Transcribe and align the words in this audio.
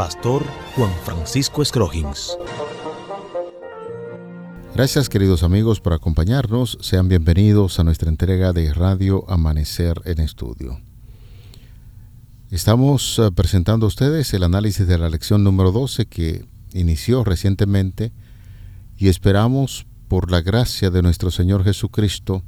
Pastor 0.00 0.42
Juan 0.76 0.90
Francisco 1.04 1.62
Scroggins. 1.62 2.34
Gracias 4.74 5.10
queridos 5.10 5.42
amigos 5.42 5.82
por 5.82 5.92
acompañarnos. 5.92 6.78
Sean 6.80 7.06
bienvenidos 7.08 7.78
a 7.78 7.84
nuestra 7.84 8.08
entrega 8.08 8.54
de 8.54 8.72
Radio 8.72 9.26
Amanecer 9.28 10.00
en 10.06 10.20
Estudio. 10.20 10.80
Estamos 12.50 13.18
eh, 13.18 13.30
presentando 13.30 13.84
a 13.84 13.88
ustedes 13.88 14.32
el 14.32 14.44
análisis 14.44 14.88
de 14.88 14.96
la 14.96 15.10
lección 15.10 15.44
número 15.44 15.70
12 15.70 16.06
que 16.06 16.46
inició 16.72 17.22
recientemente 17.22 18.10
y 18.96 19.08
esperamos 19.08 19.84
por 20.08 20.30
la 20.30 20.40
gracia 20.40 20.88
de 20.88 21.02
nuestro 21.02 21.30
Señor 21.30 21.62
Jesucristo 21.62 22.42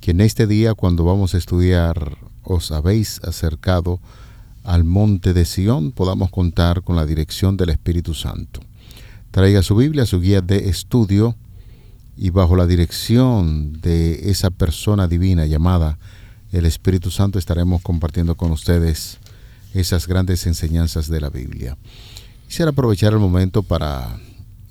que 0.00 0.12
en 0.12 0.20
este 0.20 0.46
día 0.46 0.74
cuando 0.74 1.02
vamos 1.02 1.34
a 1.34 1.38
estudiar 1.38 2.18
os 2.44 2.70
habéis 2.70 3.20
acercado 3.24 3.98
al 4.64 4.84
monte 4.84 5.32
de 5.32 5.44
Sión 5.44 5.92
podamos 5.92 6.30
contar 6.30 6.82
con 6.82 6.96
la 6.96 7.06
dirección 7.06 7.56
del 7.56 7.70
Espíritu 7.70 8.14
Santo. 8.14 8.60
Traiga 9.30 9.62
su 9.62 9.76
Biblia, 9.76 10.06
su 10.06 10.20
guía 10.20 10.40
de 10.40 10.68
estudio 10.68 11.36
y 12.16 12.30
bajo 12.30 12.56
la 12.56 12.66
dirección 12.66 13.80
de 13.80 14.30
esa 14.30 14.50
persona 14.50 15.06
divina 15.08 15.46
llamada 15.46 15.98
el 16.52 16.66
Espíritu 16.66 17.10
Santo 17.10 17.38
estaremos 17.38 17.80
compartiendo 17.80 18.34
con 18.34 18.50
ustedes 18.50 19.18
esas 19.72 20.08
grandes 20.08 20.46
enseñanzas 20.46 21.08
de 21.08 21.20
la 21.20 21.30
Biblia. 21.30 21.76
Quisiera 22.48 22.72
aprovechar 22.72 23.12
el 23.12 23.20
momento 23.20 23.62
para 23.62 24.18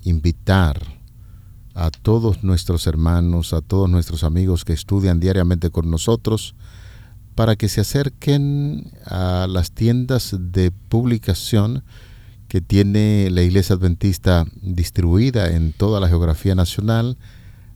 invitar 0.04 0.78
a 1.74 1.90
todos 1.90 2.44
nuestros 2.44 2.86
hermanos, 2.86 3.54
a 3.54 3.62
todos 3.62 3.88
nuestros 3.88 4.24
amigos 4.24 4.64
que 4.64 4.74
estudian 4.74 5.20
diariamente 5.20 5.70
con 5.70 5.90
nosotros, 5.90 6.54
para 7.40 7.56
que 7.56 7.70
se 7.70 7.80
acerquen 7.80 8.92
a 9.06 9.46
las 9.48 9.72
tiendas 9.72 10.36
de 10.38 10.70
publicación 10.70 11.84
que 12.48 12.60
tiene 12.60 13.30
la 13.30 13.40
Iglesia 13.40 13.76
Adventista 13.76 14.44
distribuida 14.60 15.48
en 15.56 15.72
toda 15.72 16.00
la 16.00 16.08
geografía 16.10 16.54
nacional, 16.54 17.16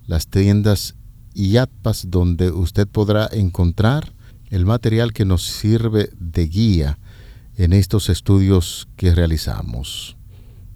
las 0.06 0.26
tiendas 0.26 0.96
IATPAS 1.32 2.10
donde 2.10 2.50
usted 2.50 2.86
podrá 2.86 3.26
encontrar 3.32 4.12
el 4.50 4.66
material 4.66 5.14
que 5.14 5.24
nos 5.24 5.44
sirve 5.44 6.10
de 6.20 6.46
guía 6.46 6.98
en 7.56 7.72
estos 7.72 8.10
estudios 8.10 8.86
que 8.96 9.14
realizamos. 9.14 10.18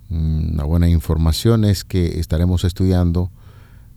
Una 0.08 0.64
buena 0.64 0.88
información 0.88 1.66
es 1.66 1.84
que 1.84 2.20
estaremos 2.20 2.64
estudiando 2.64 3.30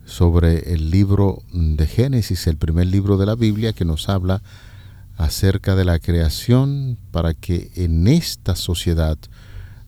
sobre 0.03 0.73
el 0.73 0.92
libro 0.92 1.44
de 1.53 1.88
Génesis, 1.88 2.45
el 2.47 2.58
primer 2.58 2.88
libro 2.88 3.16
de 3.16 3.25
la 3.25 3.36
Biblia 3.36 3.72
que 3.72 3.86
nos 3.86 4.09
habla 4.09 4.42
acerca 5.22 5.75
de 5.75 5.86
la 5.86 6.00
creación 6.00 6.97
para 7.11 7.33
que 7.33 7.72
en 7.75 8.08
esta 8.08 8.55
sociedad 8.55 9.17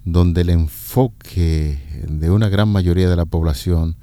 donde 0.05 0.41
el 0.41 0.49
enfoque 0.51 1.79
de 2.07 2.29
una 2.29 2.49
gran 2.49 2.69
mayoría 2.69 3.09
de 3.09 3.15
la 3.15 3.25
población 3.25 3.95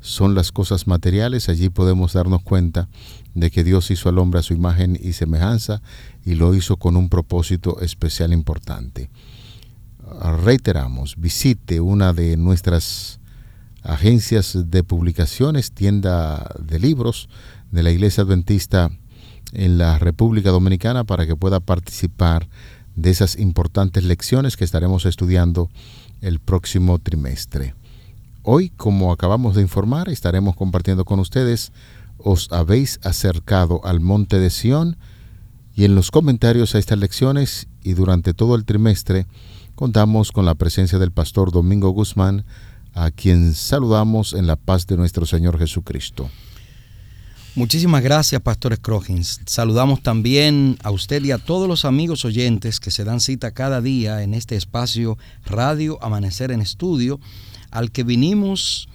son 0.00 0.36
las 0.36 0.52
cosas 0.52 0.86
materiales, 0.86 1.48
allí 1.48 1.70
podemos 1.70 2.12
darnos 2.12 2.42
cuenta 2.42 2.88
de 3.34 3.50
que 3.50 3.64
Dios 3.64 3.90
hizo 3.90 4.08
al 4.08 4.18
hombre 4.18 4.38
a 4.38 4.42
su 4.44 4.54
imagen 4.54 4.96
y 5.02 5.14
semejanza 5.14 5.82
y 6.24 6.36
lo 6.36 6.54
hizo 6.54 6.76
con 6.76 6.96
un 6.96 7.08
propósito 7.08 7.80
especial 7.80 8.32
importante. 8.32 9.10
Reiteramos, 10.44 11.16
visite 11.16 11.80
una 11.80 12.12
de 12.12 12.36
nuestras 12.36 13.18
agencias 13.82 14.56
de 14.70 14.84
publicaciones, 14.84 15.72
tienda 15.72 16.54
de 16.60 16.78
libros 16.78 17.28
de 17.72 17.82
la 17.82 17.90
Iglesia 17.90 18.22
Adventista 18.22 18.92
en 19.52 19.78
la 19.78 19.98
República 19.98 20.50
Dominicana 20.50 21.04
para 21.04 21.26
que 21.26 21.36
pueda 21.36 21.60
participar 21.60 22.48
de 22.94 23.10
esas 23.10 23.38
importantes 23.38 24.04
lecciones 24.04 24.56
que 24.56 24.64
estaremos 24.64 25.06
estudiando 25.06 25.70
el 26.20 26.40
próximo 26.40 26.98
trimestre. 26.98 27.74
Hoy, 28.42 28.70
como 28.70 29.12
acabamos 29.12 29.54
de 29.54 29.62
informar, 29.62 30.08
estaremos 30.08 30.56
compartiendo 30.56 31.04
con 31.04 31.20
ustedes 31.20 31.72
Os 32.18 32.50
habéis 32.50 32.98
acercado 33.02 33.80
al 33.84 34.00
monte 34.00 34.38
de 34.38 34.48
Sión 34.50 34.96
y 35.74 35.84
en 35.84 35.94
los 35.94 36.10
comentarios 36.10 36.74
a 36.74 36.78
estas 36.78 36.98
lecciones 36.98 37.68
y 37.82 37.92
durante 37.92 38.32
todo 38.32 38.54
el 38.54 38.64
trimestre 38.64 39.26
contamos 39.74 40.32
con 40.32 40.46
la 40.46 40.54
presencia 40.54 40.98
del 40.98 41.12
pastor 41.12 41.52
Domingo 41.52 41.90
Guzmán, 41.90 42.46
a 42.94 43.10
quien 43.10 43.52
saludamos 43.52 44.32
en 44.32 44.46
la 44.46 44.56
paz 44.56 44.86
de 44.86 44.96
nuestro 44.96 45.26
Señor 45.26 45.58
Jesucristo. 45.58 46.30
Muchísimas 47.56 48.02
gracias, 48.02 48.42
Pastor 48.42 48.76
Scroggins. 48.76 49.40
Saludamos 49.46 50.02
también 50.02 50.76
a 50.82 50.90
usted 50.90 51.24
y 51.24 51.30
a 51.30 51.38
todos 51.38 51.66
los 51.66 51.86
amigos 51.86 52.26
oyentes 52.26 52.80
que 52.80 52.90
se 52.90 53.02
dan 53.02 53.18
cita 53.18 53.52
cada 53.52 53.80
día 53.80 54.22
en 54.22 54.34
este 54.34 54.56
espacio 54.56 55.16
Radio 55.46 55.98
Amanecer 56.02 56.50
en 56.50 56.60
Estudio, 56.60 57.18
al 57.70 57.92
que 57.92 58.04
vinimos 58.04 58.90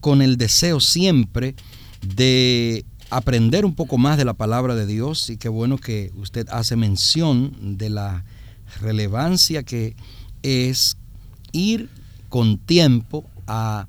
con 0.00 0.20
el 0.20 0.36
deseo 0.36 0.80
siempre 0.80 1.54
de 2.02 2.84
aprender 3.08 3.64
un 3.64 3.74
poco 3.74 3.96
más 3.96 4.18
de 4.18 4.26
la 4.26 4.34
palabra 4.34 4.74
de 4.74 4.84
Dios 4.84 5.30
y 5.30 5.38
qué 5.38 5.48
bueno 5.48 5.78
que 5.78 6.12
usted 6.14 6.46
hace 6.50 6.76
mención 6.76 7.78
de 7.78 7.88
la 7.88 8.26
relevancia 8.82 9.62
que 9.62 9.96
es 10.42 10.98
ir 11.52 11.88
con 12.28 12.58
tiempo 12.58 13.24
a 13.46 13.88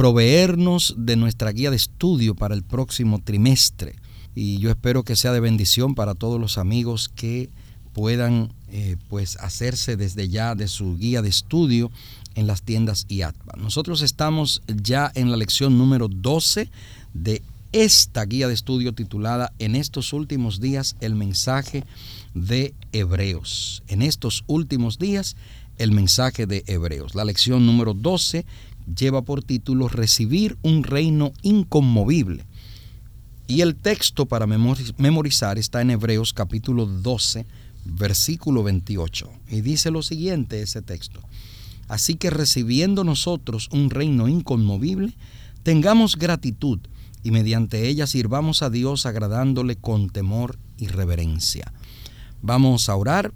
proveernos 0.00 0.94
de 0.96 1.14
nuestra 1.16 1.52
guía 1.52 1.68
de 1.68 1.76
estudio 1.76 2.34
para 2.34 2.54
el 2.54 2.62
próximo 2.62 3.20
trimestre. 3.22 3.96
Y 4.34 4.56
yo 4.56 4.70
espero 4.70 5.02
que 5.02 5.14
sea 5.14 5.30
de 5.30 5.40
bendición 5.40 5.94
para 5.94 6.14
todos 6.14 6.40
los 6.40 6.56
amigos 6.56 7.10
que 7.14 7.50
puedan 7.92 8.50
eh, 8.70 8.96
pues 9.10 9.36
hacerse 9.36 9.98
desde 9.98 10.30
ya 10.30 10.54
de 10.54 10.68
su 10.68 10.96
guía 10.96 11.20
de 11.20 11.28
estudio 11.28 11.90
en 12.34 12.46
las 12.46 12.62
tiendas 12.62 13.04
IATBA. 13.10 13.56
Nosotros 13.58 14.00
estamos 14.00 14.62
ya 14.74 15.12
en 15.14 15.30
la 15.30 15.36
lección 15.36 15.76
número 15.76 16.08
12 16.08 16.70
de 17.12 17.42
esta 17.72 18.24
guía 18.24 18.48
de 18.48 18.54
estudio 18.54 18.94
titulada 18.94 19.52
En 19.58 19.76
estos 19.76 20.14
últimos 20.14 20.62
días 20.62 20.96
el 21.02 21.14
mensaje 21.14 21.84
de 22.32 22.72
Hebreos. 22.92 23.82
En 23.86 24.00
estos 24.00 24.44
últimos 24.46 24.98
días, 24.98 25.36
el 25.76 25.92
mensaje 25.92 26.46
de 26.46 26.62
Hebreos. 26.66 27.14
La 27.14 27.24
lección 27.24 27.66
número 27.66 27.94
12 27.94 28.46
lleva 28.86 29.22
por 29.22 29.42
título 29.42 29.88
Recibir 29.88 30.56
un 30.62 30.82
reino 30.84 31.32
inconmovible. 31.42 32.44
Y 33.46 33.62
el 33.62 33.74
texto 33.74 34.26
para 34.26 34.46
memorizar 34.46 35.58
está 35.58 35.80
en 35.80 35.90
Hebreos 35.90 36.32
capítulo 36.32 36.86
12, 36.86 37.46
versículo 37.84 38.62
28. 38.62 39.28
Y 39.48 39.60
dice 39.60 39.90
lo 39.90 40.02
siguiente 40.02 40.62
ese 40.62 40.82
texto. 40.82 41.20
Así 41.88 42.14
que 42.14 42.30
recibiendo 42.30 43.02
nosotros 43.02 43.68
un 43.72 43.90
reino 43.90 44.28
inconmovible, 44.28 45.16
tengamos 45.64 46.16
gratitud 46.16 46.78
y 47.24 47.32
mediante 47.32 47.88
ella 47.88 48.06
sirvamos 48.06 48.62
a 48.62 48.70
Dios 48.70 49.06
agradándole 49.06 49.76
con 49.76 50.10
temor 50.10 50.56
y 50.78 50.86
reverencia. 50.86 51.72
Vamos 52.42 52.88
a 52.88 52.94
orar 52.94 53.32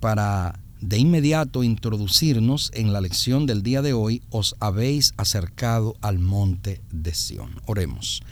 para 0.00 0.58
de 0.80 0.98
inmediato 0.98 1.62
introducirnos 1.62 2.70
en 2.74 2.92
la 2.92 3.00
lección 3.00 3.46
del 3.46 3.62
día 3.62 3.82
de 3.82 3.92
hoy. 3.92 4.22
Os 4.30 4.56
habéis 4.60 5.14
acercado 5.16 5.96
al 6.00 6.18
monte 6.18 6.80
de 6.92 7.14
Sión. 7.14 7.60
Oremos. 7.66 8.22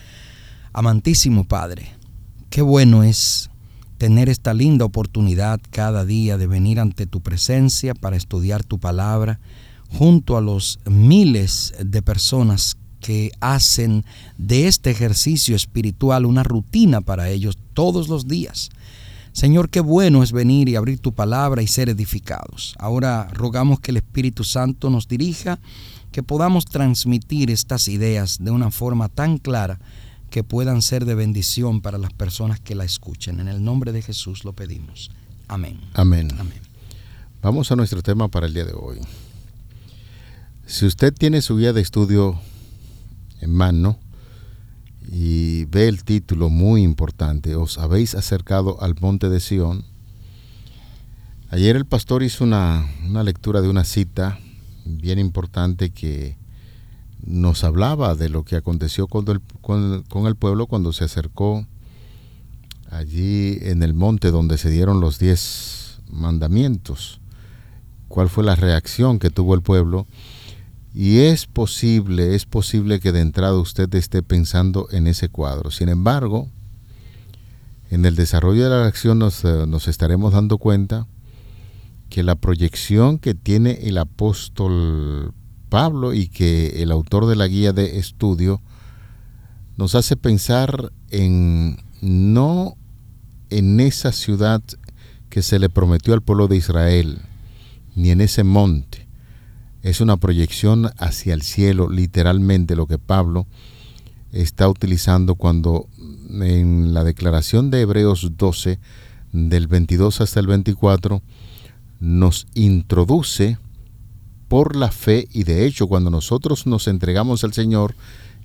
Amantísimo 0.73 1.45
Padre, 1.45 1.93
qué 2.51 2.63
bueno 2.63 3.03
es 3.03 3.51
tener 3.99 4.29
esta 4.29 4.55
linda 4.55 4.85
oportunidad 4.85 5.61
cada 5.71 6.05
día 6.05 6.37
de 6.37 6.47
venir 6.47 6.81
ante 6.81 7.07
tu 7.07 7.21
presencia 7.21 7.95
para 7.95 8.17
estudiar 8.17 8.65
tu 8.65 8.79
palabra 8.79 9.41
junto 9.89 10.37
a 10.37 10.41
los 10.41 10.81
miles 10.85 11.75
de 11.79 12.03
personas 12.03 12.77
que 13.01 13.31
hacen 13.41 14.05
de 14.39 14.67
este 14.67 14.91
ejercicio 14.91 15.55
espiritual 15.55 16.27
una 16.27 16.43
rutina 16.43 17.01
para 17.01 17.29
ellos 17.29 17.59
todos 17.75 18.09
los 18.09 18.27
días. 18.27 18.71
Señor, 19.35 19.69
qué 19.69 19.81
bueno 19.81 20.23
es 20.23 20.31
venir 20.31 20.69
y 20.69 20.77
abrir 20.77 21.01
tu 21.01 21.13
palabra 21.13 21.61
y 21.61 21.67
ser 21.67 21.89
edificados. 21.89 22.77
Ahora 22.79 23.29
rogamos 23.33 23.81
que 23.81 23.91
el 23.91 23.97
Espíritu 23.97 24.45
Santo 24.45 24.91
nos 24.91 25.09
dirija, 25.09 25.59
que 26.13 26.23
podamos 26.23 26.67
transmitir 26.67 27.51
estas 27.51 27.89
ideas 27.89 28.39
de 28.41 28.53
una 28.53 28.71
forma 28.71 29.09
tan 29.09 29.39
clara 29.39 29.81
que 30.31 30.45
puedan 30.45 30.83
ser 30.83 31.05
de 31.05 31.17
bendición 31.17 31.81
para 31.81 31.99
las 31.99 32.13
personas 32.13 32.61
que 32.61 32.77
la 32.77 32.85
escuchen. 32.85 33.41
En 33.41 33.49
el 33.49 33.65
nombre 33.65 33.91
de 33.91 34.03
Jesús 34.03 34.45
lo 34.45 34.53
pedimos. 34.53 35.11
Amén. 35.49 35.81
Amén. 35.95 36.29
Vamos 37.43 37.73
a 37.73 37.77
nuestro 37.77 38.03
tema 38.03 38.29
para 38.29 38.47
el 38.47 38.55
día 38.55 38.65
de 38.65 38.73
hoy. 38.73 39.01
Si 40.65 40.87
usted 40.87 41.13
tiene 41.13 41.43
su 41.43 41.57
guía 41.57 41.73
de 41.73 41.81
estudio 41.81 42.41
en 43.41 43.53
mano 43.53 43.99
y 45.07 45.65
ve 45.67 45.89
el 45.89 46.05
título 46.05 46.49
muy 46.49 46.83
importante, 46.83 47.57
os 47.57 47.79
habéis 47.79 48.15
acercado 48.15 48.83
al 48.83 48.95
monte 49.01 49.29
de 49.29 49.41
Sión, 49.41 49.85
ayer 51.51 51.77
el 51.77 51.87
pastor 51.87 52.23
hizo 52.23 52.45
una, 52.45 52.89
lectura 53.23 53.61
de 53.61 53.69
una 53.69 53.85
cita 53.85 54.39
bien 54.85 55.19
importante 55.19 55.91
que 55.91 56.37
nos 57.25 57.65
hablaba 57.65 58.15
de 58.15 58.29
lo 58.29 58.45
que 58.45 58.57
aconteció 58.57 59.07
con 59.07 59.29
el, 59.29 59.41
con 59.61 60.27
el 60.27 60.37
pueblo 60.37 60.67
cuando 60.67 60.93
se 60.93 61.05
acercó 61.05 61.67
allí 62.91 63.59
en 63.63 63.83
el 63.83 63.95
monte 63.95 64.31
donde 64.31 64.59
se 64.59 64.71
dieron 64.71 65.01
los 65.01 65.19
diez 65.19 66.01
mandamientos. 66.11 67.21
¿Cuál 68.09 68.29
fue 68.29 68.45
la 68.45 68.55
reacción 68.55 69.19
que 69.19 69.31
tuvo 69.31 69.55
el 69.55 69.63
pueblo? 69.63 70.07
Y 70.95 71.19
es 71.19 71.47
posible, 71.47 72.37
es 72.37 72.47
posible 72.47 73.01
que 73.01 73.11
de 73.11 73.21
entrada 73.21 73.59
usted 73.59 73.93
esté 73.97 74.23
pensando 74.23 74.87
en 74.93 75.09
ese 75.09 75.29
cuadro. 75.29 75.73
Sin 75.73 75.89
embargo, 75.89 76.49
en 77.91 78.05
el 78.05 78.15
desarrollo 78.15 78.63
de 78.63 78.71
la 78.71 78.87
acción 78.87 79.19
nos, 79.19 79.45
eh, 79.45 79.67
nos 79.67 79.89
estaremos 79.89 80.33
dando 80.33 80.59
cuenta 80.59 81.09
que 82.11 82.23
la 82.23 82.37
proyección 82.37 83.19
que 83.19 83.35
tiene 83.35 83.81
el 83.83 83.99
apóstol 83.99 85.35
Pablo 85.69 86.15
y 86.15 86.29
que 86.29 86.83
el 86.83 86.93
autor 86.93 87.27
de 87.27 87.35
la 87.35 87.49
guía 87.49 87.73
de 87.73 87.99
estudio 87.99 88.63
nos 89.77 89.97
hace 89.97 90.17
pensar 90.17 90.93
en 91.11 91.79
no 92.01 92.77
en 93.51 93.81
esa 93.81 94.13
ciudad 94.13 94.63
que 95.29 95.43
se 95.43 95.59
le 95.59 95.69
prometió 95.69 96.15
al 96.15 96.23
pueblo 96.23 96.47
de 96.47 96.57
Israel, 96.57 97.23
ni 97.97 98.11
en 98.11 98.21
ese 98.21 98.45
monte, 98.45 99.04
es 99.85 100.01
una 100.01 100.17
proyección 100.17 100.91
hacia 100.97 101.35
el 101.35 101.43
cielo, 101.43 101.91
literalmente 101.91 102.75
lo 102.75 102.87
que 102.87 102.97
Pablo 102.97 103.47
está 104.33 104.67
utilizando 104.67 105.35
cuando 105.35 105.89
en 106.31 106.95
la 106.95 107.05
declaración 107.05 107.71
de 107.71 107.83
Hebreos 107.83 108.33
12, 108.39 108.81
del 109.33 109.67
22 109.67 110.23
hasta 110.23 110.41
el 110.41 110.47
24, 110.47 111.21
nos 112.01 112.47
introduce 112.55 113.59
por 114.49 114.75
la 114.75 114.91
fe 114.91 115.29
y 115.33 115.45
de 115.45 115.67
hecho 115.67 115.87
cuando 115.87 116.09
nosotros 116.09 116.67
nos 116.67 116.89
entregamos 116.89 117.45
al 117.45 117.53
Señor, 117.53 117.95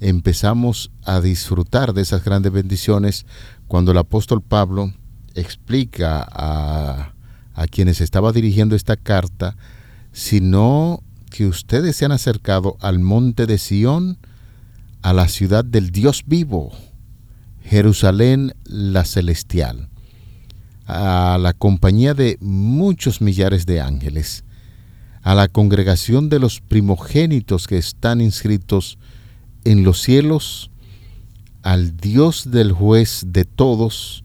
empezamos 0.01 0.91
a 1.05 1.21
disfrutar 1.21 1.93
de 1.93 2.01
esas 2.01 2.21
grandes 2.21 2.51
bendiciones. 2.51 3.25
Cuando 3.69 3.93
el 3.93 3.97
apóstol 3.97 4.41
Pablo 4.41 4.91
explica 5.35 6.27
a, 6.29 7.13
a 7.53 7.67
quienes 7.67 8.01
estaba 8.01 8.33
dirigiendo 8.33 8.75
esta 8.75 8.97
carta, 8.97 9.55
si 10.11 10.41
no 10.41 11.01
que 11.29 11.45
ustedes 11.45 11.95
se 11.95 12.05
han 12.05 12.11
acercado 12.11 12.77
al 12.81 12.99
monte 12.99 13.45
de 13.45 13.57
Sión, 13.57 14.17
a 15.01 15.13
la 15.13 15.27
ciudad 15.27 15.63
del 15.63 15.91
Dios 15.91 16.23
vivo, 16.25 16.71
Jerusalén 17.63 18.53
la 18.65 19.05
celestial, 19.05 19.89
a 20.85 21.37
la 21.39 21.53
compañía 21.53 22.13
de 22.13 22.37
muchos 22.41 23.21
millares 23.21 23.65
de 23.65 23.79
ángeles, 23.79 24.43
a 25.21 25.35
la 25.35 25.47
congregación 25.47 26.29
de 26.29 26.39
los 26.39 26.61
primogénitos 26.61 27.67
que 27.67 27.77
están 27.77 28.21
inscritos 28.21 28.97
en 29.63 29.83
los 29.83 30.01
cielos, 30.01 30.71
al 31.61 31.95
Dios 31.97 32.51
del 32.51 32.71
juez 32.71 33.23
de 33.27 33.45
todos, 33.45 34.23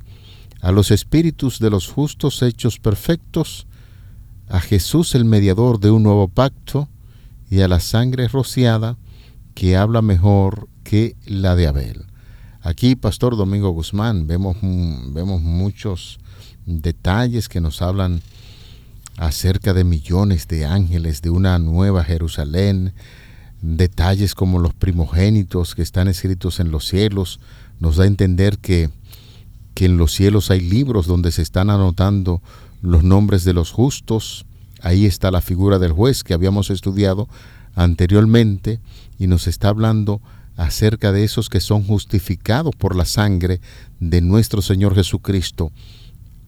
a 0.60 0.72
los 0.72 0.90
espíritus 0.90 1.58
de 1.58 1.70
los 1.70 1.88
justos 1.88 2.42
hechos 2.42 2.78
perfectos, 2.78 3.66
a 4.48 4.60
Jesús 4.60 5.14
el 5.14 5.24
mediador 5.24 5.80
de 5.80 5.90
un 5.90 6.02
nuevo 6.02 6.28
pacto, 6.28 6.88
y 7.50 7.60
a 7.60 7.68
la 7.68 7.80
sangre 7.80 8.28
rociada 8.28 8.96
que 9.54 9.76
habla 9.76 10.02
mejor 10.02 10.68
que 10.82 11.16
la 11.26 11.56
de 11.56 11.66
Abel. 11.66 12.06
Aquí, 12.60 12.96
Pastor 12.96 13.36
Domingo 13.36 13.70
Guzmán, 13.70 14.26
vemos, 14.26 14.56
vemos 14.60 15.42
muchos 15.42 16.18
detalles 16.66 17.48
que 17.48 17.60
nos 17.60 17.82
hablan 17.82 18.22
acerca 19.16 19.74
de 19.74 19.84
millones 19.84 20.48
de 20.48 20.64
ángeles, 20.64 21.22
de 21.22 21.30
una 21.30 21.58
nueva 21.58 22.04
Jerusalén, 22.04 22.94
detalles 23.60 24.34
como 24.34 24.58
los 24.58 24.74
primogénitos 24.74 25.74
que 25.74 25.82
están 25.82 26.08
escritos 26.08 26.60
en 26.60 26.70
los 26.70 26.86
cielos, 26.86 27.40
nos 27.80 27.96
da 27.96 28.04
a 28.04 28.08
entender 28.08 28.58
que, 28.58 28.90
que 29.74 29.86
en 29.86 29.96
los 29.96 30.12
cielos 30.12 30.50
hay 30.50 30.60
libros 30.60 31.06
donde 31.06 31.32
se 31.32 31.42
están 31.42 31.70
anotando 31.70 32.42
los 32.82 33.04
nombres 33.04 33.44
de 33.44 33.52
los 33.52 33.70
justos, 33.70 34.46
Ahí 34.84 35.06
está 35.06 35.30
la 35.30 35.40
figura 35.40 35.78
del 35.78 35.92
juez 35.92 36.22
que 36.22 36.34
habíamos 36.34 36.68
estudiado 36.68 37.26
anteriormente 37.74 38.80
y 39.18 39.28
nos 39.28 39.46
está 39.46 39.70
hablando 39.70 40.20
acerca 40.56 41.10
de 41.10 41.24
esos 41.24 41.48
que 41.48 41.60
son 41.60 41.82
justificados 41.84 42.76
por 42.76 42.94
la 42.94 43.06
sangre 43.06 43.62
de 43.98 44.20
nuestro 44.20 44.60
Señor 44.60 44.94
Jesucristo. 44.94 45.72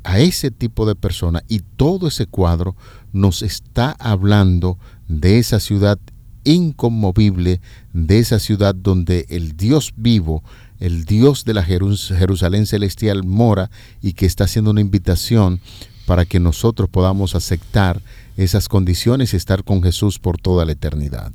A 0.05 0.21
ese 0.21 0.51
tipo 0.51 0.85
de 0.85 0.95
persona 0.95 1.45
y 1.49 1.61
todo 1.61 2.09
ese 2.09 2.27
cuadro 2.27 2.77
nos 3.11 3.41
está 3.41 3.93
hablando 3.99 4.79
de 5.09 5.39
esa 5.39 5.59
ciudad 5.59 5.99
inconmovible, 6.45 7.63
de 7.95 8.19
esa 8.19 8.39
ciudad 8.39 8.75
donde 8.75 9.25
el 9.31 9.57
Dios 9.57 9.95
vivo, 9.97 10.45
el 10.79 11.07
Dios 11.07 11.47
de 11.47 11.55
la 11.55 11.65
Jerusalén 11.65 12.67
celestial 12.67 13.25
mora 13.25 13.71
y 14.03 14.13
que 14.13 14.27
está 14.27 14.45
haciendo 14.45 14.73
una 14.73 14.83
invitación 14.83 15.63
para 16.07 16.25
que 16.25 16.41
nosotros 16.41 16.89
podamos 16.89 17.35
aceptar 17.35 18.01
esas 18.37 18.69
condiciones 18.69 19.35
y 19.35 19.37
estar 19.37 19.65
con 19.65 19.83
Jesús 19.83 20.19
por 20.19 20.39
toda 20.39 20.65
la 20.65 20.73
eternidad. 20.73 21.33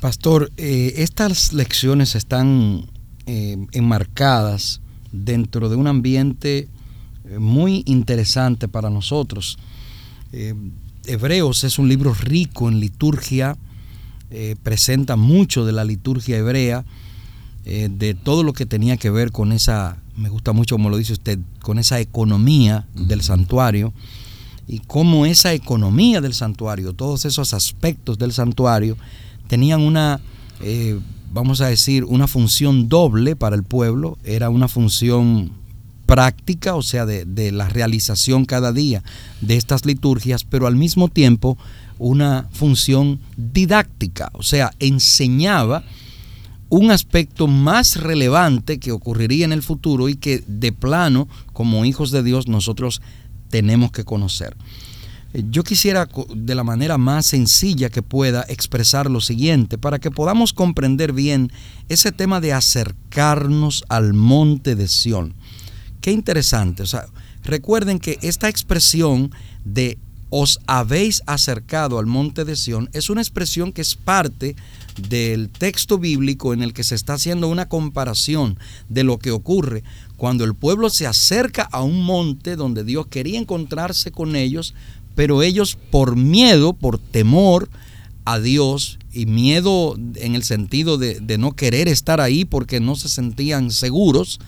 Pastor, 0.00 0.52
eh, 0.56 0.94
estas 0.96 1.52
lecciones 1.52 2.14
están 2.14 2.86
eh, 3.26 3.56
enmarcadas 3.72 4.80
dentro 5.12 5.68
de 5.68 5.76
un 5.76 5.86
ambiente 5.86 6.68
eh, 7.24 7.38
muy 7.38 7.84
interesante 7.86 8.68
para 8.68 8.90
nosotros. 8.90 9.58
Hebreos 11.06 11.62
es 11.62 11.78
un 11.78 11.88
libro 11.88 12.12
rico 12.12 12.68
en 12.68 12.80
liturgia, 12.80 13.56
presenta 14.64 15.14
mucho 15.14 15.64
de 15.64 15.70
la 15.70 15.84
liturgia 15.84 16.38
hebrea, 16.38 16.84
de 17.64 18.16
todo 18.20 18.42
lo 18.42 18.52
que 18.52 18.66
tenía 18.66 18.96
que 18.96 19.10
ver 19.10 19.30
con 19.30 19.52
esa, 19.52 20.02
me 20.16 20.28
gusta 20.28 20.52
mucho 20.52 20.76
como 20.76 20.90
lo 20.90 20.96
dice 20.96 21.12
usted, 21.12 21.38
con 21.60 21.78
esa 21.78 22.00
economía 22.00 22.86
del 22.94 23.22
santuario 23.22 23.92
y 24.66 24.78
cómo 24.80 25.26
esa 25.26 25.52
economía 25.52 26.20
del 26.20 26.34
santuario, 26.34 26.92
todos 26.92 27.24
esos 27.24 27.52
aspectos 27.52 28.18
del 28.18 28.32
santuario, 28.32 28.96
tenían 29.46 29.82
una, 29.82 30.20
eh, 30.62 30.98
vamos 31.32 31.60
a 31.60 31.66
decir, 31.66 32.04
una 32.04 32.26
función 32.26 32.88
doble 32.88 33.36
para 33.36 33.56
el 33.56 33.62
pueblo, 33.62 34.16
era 34.24 34.48
una 34.48 34.68
función 34.68 35.52
práctica, 36.06 36.74
o 36.74 36.82
sea, 36.82 37.06
de, 37.06 37.24
de, 37.24 37.52
la 37.52 37.68
realización 37.68 38.44
cada 38.44 38.72
día 38.72 39.02
de 39.40 39.56
estas 39.56 39.84
liturgias, 39.84 40.44
pero 40.44 40.66
al 40.66 40.76
mismo 40.76 41.08
tiempo 41.08 41.58
una 41.98 42.48
función 42.52 43.20
didáctica, 43.36 44.30
o 44.34 44.42
sea, 44.42 44.72
enseñaba 44.80 45.84
un 46.76 46.90
aspecto 46.90 47.46
más 47.46 47.96
relevante 47.96 48.78
que 48.78 48.90
ocurriría 48.90 49.44
en 49.44 49.52
el 49.52 49.62
futuro 49.62 50.08
y 50.08 50.16
que 50.16 50.42
de 50.46 50.72
plano, 50.72 51.28
como 51.52 51.84
hijos 51.84 52.10
de 52.10 52.22
Dios, 52.22 52.48
nosotros 52.48 53.00
tenemos 53.48 53.92
que 53.92 54.04
conocer. 54.04 54.56
Eh, 55.34 55.44
yo 55.50 55.62
quisiera 55.62 56.08
de 56.34 56.54
la 56.54 56.64
manera 56.64 56.98
más 56.98 57.26
sencilla 57.26 57.90
que 57.90 58.02
pueda 58.02 58.44
expresar 58.48 59.08
lo 59.08 59.20
siguiente 59.20 59.78
para 59.78 60.00
que 60.00 60.10
podamos 60.10 60.52
comprender 60.52 61.12
bien 61.12 61.52
ese 61.88 62.10
tema 62.10 62.40
de 62.40 62.52
acercarnos 62.52 63.84
al 63.88 64.12
monte 64.12 64.74
de 64.74 64.88
Sión. 64.88 65.34
Qué 66.00 66.10
interesante. 66.10 66.82
O 66.82 66.86
sea, 66.86 67.06
recuerden 67.44 68.00
que 68.00 68.18
esta 68.20 68.48
expresión 68.48 69.30
de 69.64 69.96
os 70.36 70.58
habéis 70.66 71.22
acercado 71.26 72.00
al 72.00 72.06
monte 72.06 72.44
de 72.44 72.56
Sión 72.56 72.90
es 72.92 73.08
una 73.08 73.20
expresión 73.20 73.70
que 73.70 73.82
es 73.82 73.94
parte 73.94 74.56
del 75.08 75.48
texto 75.48 75.96
bíblico 75.96 76.52
en 76.52 76.60
el 76.60 76.72
que 76.72 76.82
se 76.82 76.96
está 76.96 77.14
haciendo 77.14 77.46
una 77.46 77.68
comparación 77.68 78.58
de 78.88 79.04
lo 79.04 79.20
que 79.20 79.30
ocurre 79.30 79.84
cuando 80.16 80.42
el 80.42 80.56
pueblo 80.56 80.90
se 80.90 81.06
acerca 81.06 81.62
a 81.62 81.84
un 81.84 82.02
monte 82.02 82.56
donde 82.56 82.82
Dios 82.82 83.06
quería 83.06 83.38
encontrarse 83.38 84.10
con 84.10 84.34
ellos, 84.34 84.74
pero 85.14 85.40
ellos 85.40 85.78
por 85.92 86.16
miedo, 86.16 86.72
por 86.72 86.98
temor 86.98 87.70
a 88.24 88.40
Dios 88.40 88.98
y 89.12 89.26
miedo 89.26 89.96
en 90.16 90.34
el 90.34 90.42
sentido 90.42 90.98
de, 90.98 91.38
no 91.38 91.52
querer 91.52 91.86
estar 91.86 92.20
ahí 92.20 92.44
porque 92.44 92.80
no 92.80 92.96
se 92.96 93.08
sentían 93.08 93.70
seguros, 93.70 94.40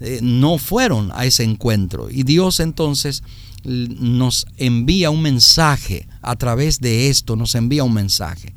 eh, 0.00 0.18
no 0.22 0.58
fueron 0.58 1.12
a 1.14 1.24
ese 1.24 1.44
encuentro. 1.44 2.10
Y 2.10 2.24
Dios 2.24 2.58
entonces 2.58 3.22
nos 3.64 4.46
envía 4.56 5.10
un 5.10 5.22
mensaje 5.22 6.06
a 6.22 6.36
través 6.36 6.80
de 6.80 7.08
esto, 7.08 7.36
nos 7.36 7.54
envía 7.54 7.84
un 7.84 7.94
mensaje. 7.94 8.54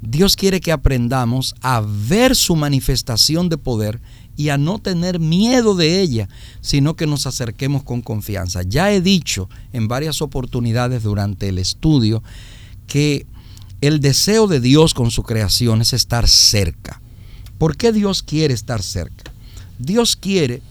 Dios 0.00 0.36
quiere 0.36 0.60
que 0.60 0.72
aprendamos 0.72 1.54
a 1.60 1.80
ver 1.80 2.36
su 2.36 2.54
manifestación 2.54 3.48
de 3.48 3.58
poder 3.58 4.00
y 4.36 4.50
a 4.50 4.58
no 4.58 4.78
tener 4.78 5.18
miedo 5.18 5.74
de 5.74 6.00
ella, 6.00 6.28
sino 6.60 6.94
que 6.94 7.08
nos 7.08 7.26
acerquemos 7.26 7.82
con 7.82 8.02
confianza. 8.02 8.62
Ya 8.62 8.92
he 8.92 9.00
dicho 9.00 9.48
en 9.72 9.88
varias 9.88 10.22
oportunidades 10.22 11.02
durante 11.02 11.48
el 11.48 11.58
estudio 11.58 12.22
que 12.86 13.26
el 13.80 14.00
deseo 14.00 14.46
de 14.46 14.60
Dios 14.60 14.94
con 14.94 15.10
su 15.10 15.24
creación 15.24 15.80
es 15.80 15.92
estar 15.92 16.28
cerca. 16.28 17.00
¿Por 17.58 17.76
qué 17.76 17.92
Dios 17.92 18.22
quiere 18.22 18.54
estar 18.54 18.82
cerca? 18.82 19.32
Dios 19.80 20.14
quiere 20.14 20.62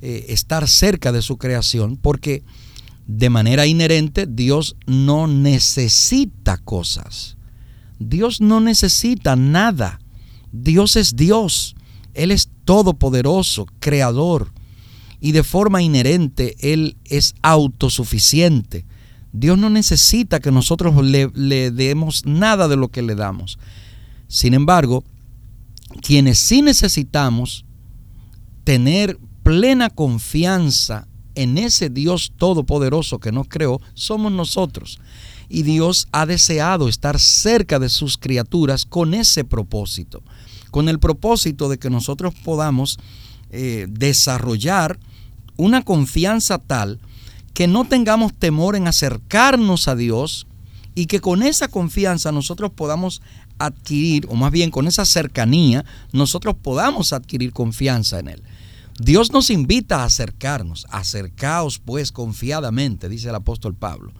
eh, 0.00 0.26
estar 0.28 0.68
cerca 0.68 1.10
de 1.10 1.22
su 1.22 1.38
creación 1.38 1.96
porque 1.96 2.44
de 3.14 3.28
manera 3.28 3.66
inherente 3.66 4.26
Dios 4.26 4.76
no 4.86 5.26
necesita 5.26 6.56
cosas. 6.56 7.36
Dios 7.98 8.40
no 8.40 8.60
necesita 8.60 9.36
nada. 9.36 10.00
Dios 10.50 10.96
es 10.96 11.14
Dios. 11.14 11.76
Él 12.14 12.30
es 12.30 12.48
todopoderoso, 12.64 13.66
creador. 13.80 14.52
Y 15.20 15.32
de 15.32 15.44
forma 15.44 15.82
inherente 15.82 16.56
Él 16.60 16.96
es 17.04 17.34
autosuficiente. 17.42 18.86
Dios 19.32 19.58
no 19.58 19.68
necesita 19.68 20.40
que 20.40 20.50
nosotros 20.50 21.04
le, 21.04 21.30
le 21.34 21.70
demos 21.70 22.24
nada 22.24 22.66
de 22.66 22.76
lo 22.76 22.88
que 22.88 23.02
le 23.02 23.14
damos. 23.14 23.58
Sin 24.26 24.54
embargo, 24.54 25.04
quienes 26.00 26.38
sí 26.38 26.62
necesitamos 26.62 27.66
tener 28.64 29.18
plena 29.42 29.90
confianza 29.90 31.08
en 31.34 31.58
ese 31.58 31.90
Dios 31.90 32.32
todopoderoso 32.36 33.18
que 33.18 33.32
nos 33.32 33.48
creó, 33.48 33.80
somos 33.94 34.32
nosotros. 34.32 34.98
Y 35.48 35.62
Dios 35.62 36.08
ha 36.12 36.26
deseado 36.26 36.88
estar 36.88 37.18
cerca 37.18 37.78
de 37.78 37.88
sus 37.88 38.16
criaturas 38.16 38.86
con 38.86 39.14
ese 39.14 39.44
propósito, 39.44 40.22
con 40.70 40.88
el 40.88 40.98
propósito 40.98 41.68
de 41.68 41.78
que 41.78 41.90
nosotros 41.90 42.34
podamos 42.42 42.98
eh, 43.50 43.86
desarrollar 43.90 44.98
una 45.56 45.82
confianza 45.82 46.58
tal 46.58 47.00
que 47.54 47.66
no 47.66 47.84
tengamos 47.84 48.32
temor 48.32 48.76
en 48.76 48.88
acercarnos 48.88 49.88
a 49.88 49.94
Dios 49.94 50.46
y 50.94 51.06
que 51.06 51.20
con 51.20 51.42
esa 51.42 51.68
confianza 51.68 52.32
nosotros 52.32 52.70
podamos 52.74 53.22
adquirir, 53.58 54.26
o 54.28 54.34
más 54.34 54.50
bien 54.50 54.70
con 54.70 54.86
esa 54.86 55.04
cercanía, 55.04 55.84
nosotros 56.12 56.56
podamos 56.60 57.12
adquirir 57.12 57.52
confianza 57.52 58.18
en 58.18 58.28
Él. 58.28 58.42
Dios 59.02 59.32
nos 59.32 59.50
invita 59.50 60.02
a 60.02 60.04
acercarnos, 60.04 60.86
acercaos 60.88 61.80
pues 61.80 62.12
confiadamente, 62.12 63.08
dice 63.08 63.30
el 63.30 63.34
apóstol 63.34 63.74
Pablo, 63.74 64.12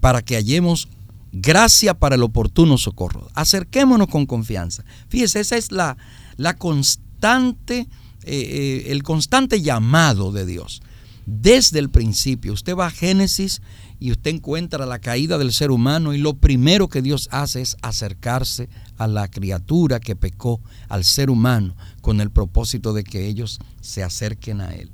para 0.00 0.20
que 0.20 0.36
hallemos 0.36 0.88
gracia 1.32 1.94
para 1.94 2.16
el 2.16 2.22
oportuno 2.22 2.76
socorro. 2.76 3.28
Acerquémonos 3.32 4.08
con 4.08 4.26
confianza. 4.26 4.84
Fíjese, 5.08 5.40
esa 5.40 5.56
es 5.56 5.72
la, 5.72 5.96
la 6.36 6.54
constante, 6.54 7.78
eh, 7.78 7.88
eh, 8.24 8.84
el 8.88 9.02
constante 9.02 9.62
llamado 9.62 10.32
de 10.32 10.44
Dios. 10.44 10.82
Desde 11.26 11.78
el 11.78 11.90
principio, 11.90 12.52
usted 12.52 12.76
va 12.76 12.86
a 12.86 12.90
Génesis 12.90 13.62
y 13.98 14.10
usted 14.12 14.30
encuentra 14.30 14.86
la 14.86 14.98
caída 14.98 15.38
del 15.38 15.52
ser 15.52 15.70
humano 15.70 16.14
y 16.14 16.18
lo 16.18 16.34
primero 16.34 16.88
que 16.88 17.02
Dios 17.02 17.28
hace 17.30 17.60
es 17.60 17.76
acercarse 17.82 18.68
a 18.96 19.06
la 19.06 19.28
criatura 19.28 20.00
que 20.00 20.16
pecó, 20.16 20.60
al 20.88 21.04
ser 21.04 21.30
humano, 21.30 21.76
con 22.00 22.20
el 22.20 22.30
propósito 22.30 22.92
de 22.92 23.04
que 23.04 23.26
ellos 23.26 23.58
se 23.80 24.02
acerquen 24.02 24.60
a 24.60 24.74
Él. 24.74 24.90